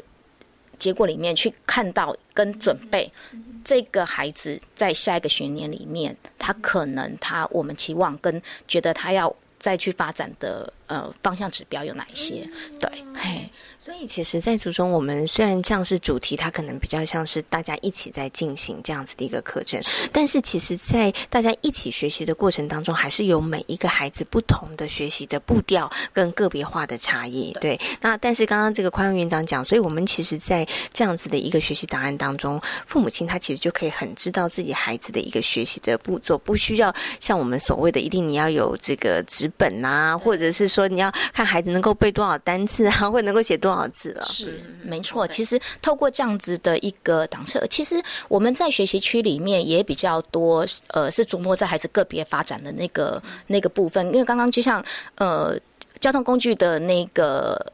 [0.79, 3.11] 结果里面去看到跟准备
[3.65, 12.49] 这个孩子在下一个学年里面，他可能他我们期望跟觉得他要再去发展的呃方向指标有哪一些，
[12.79, 13.49] 对，嘿。
[13.85, 19.79] 所以，其实，在初中，我们虽然这样是主题，它可能比较像是大家一起在进行这样子的一个课程，
[20.11, 27.55] 但是，其实，在大家一起学习的过程当中，还是有每一个孩子不同的学习的步调跟个别化的差异。
[27.61, 43.74] 对，那但是刚刚这个宽园长讲，所以我们其实，在这样子的一个学习档案当中，父母亲他其实就可以很知道自己孩子的一个学习的步骤，不需要像我们所谓的一定你要有这个纸本啊，或者是说你要看孩子能够背多少单词啊，或能够写多少。
[43.89, 54.07] 字了是没错，其实透过这样子的一个档册，其实我们在学习区里面也比较多，呃，是琢磨在孩子个别发展的那个那个部分。
[54.07, 54.85] 因为刚刚就像
[55.17, 55.59] 呃
[55.99, 57.73] 交通工具的那个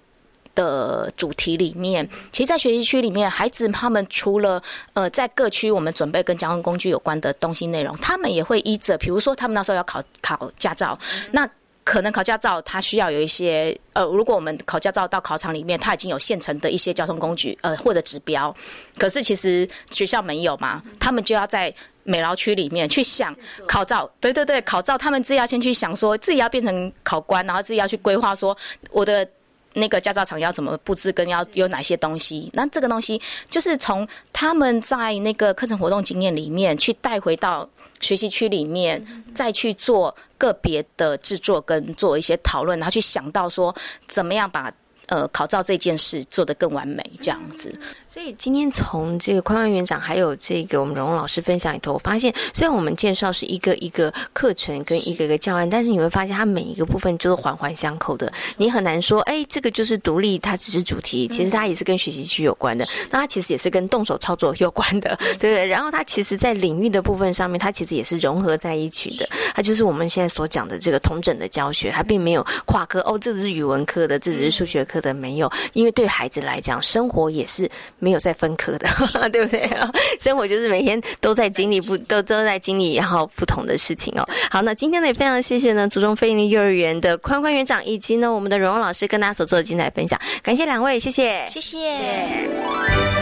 [0.54, 4.62] 的主题里面，其实，在学习区里面，孩子他们除了
[4.94, 10.98] 呃在各区我们准备跟交通工具有关的东西内容，他们也会依着，比如说他们那时候要考考驾照，
[11.32, 11.48] 那。
[11.90, 18.54] 可能考驾照，它需要有一些呃，如果我们考驾照到考场里面，它已经有现成的一些交通工具呃或者指标，
[18.96, 21.74] 可是其实学校没有嘛，他们就要在
[22.04, 23.34] 美劳区里面去想
[23.66, 28.56] 考照，对对对，考照他们自己要先去想说自己要变成考官，然后自己要去规划说
[28.92, 29.28] 我的
[29.74, 32.48] 那个驾照厂要怎么布置，跟要有哪些东西。
[32.52, 37.68] 那这个东西就是从他们在那个课程活动经验里面去带回到
[37.98, 40.14] 学习区里面，再去做。
[40.40, 43.76] 个别的制作跟做一些讨论，然后去想到说
[44.08, 44.72] 怎么样把
[45.10, 47.78] 呃考照这件事做得更完美，这样子。
[48.08, 58.32] 所以今天从这个宽宽园长还有这个我们荣荣老师分享里头，我发现虽然我们介绍是一个一个课程跟一个一个教案，但是你会发现它每一个部分就是环环相扣的。
[58.56, 62.84] 你很难说，哎，这个就是独立，它只是主题，其实它也是跟学习区有关的。
[63.10, 65.66] 那它其实也是跟动手操作有关的， 对不对？
[65.66, 69.28] 然后它其实在领域的部分上面，它其实也是融合在一起的。
[69.54, 75.50] 它就是我们现在所讲的这个同整的教学，它并没有跨科哦，这只是语文科的，这只是数学科的，没有。
[75.72, 77.70] 因为对孩子来讲，生活也是。
[77.98, 78.88] 没有在分科的，
[79.30, 79.68] 对不对？
[80.18, 84.26] 生活就是每天都在经历不都都在经历然后不同的事情哦。
[84.50, 93.19] 好，那今天呢也非常谢谢呢，祖中飞利幼儿园的宽宽园长以及呢我们的荣荣老师跟大家所做的精彩分享，感谢两位，谢谢，谢谢。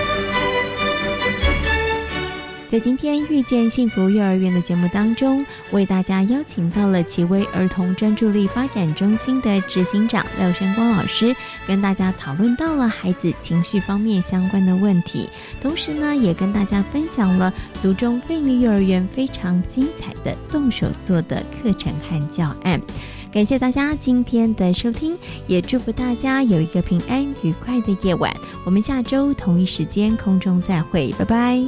[2.69, 11.35] 在今天遇见幸福幼儿园的节目当中，为大家邀请到了奇威儿童专注力发展中心的执行长廖山光老师，
[11.67, 15.31] 跟大家讨论到了孩子情绪方面相关的问题，
[15.63, 17.51] 同时呢，也跟大家分享了
[17.81, 22.79] 族中费力幼儿园非常精彩的动手做的课程和教案。
[23.33, 25.17] 感谢大家今天的收听，
[25.47, 28.31] 也祝福大家有一个平安愉快的夜晚。
[28.67, 31.65] 我们下周同一时间空中再会，拜拜。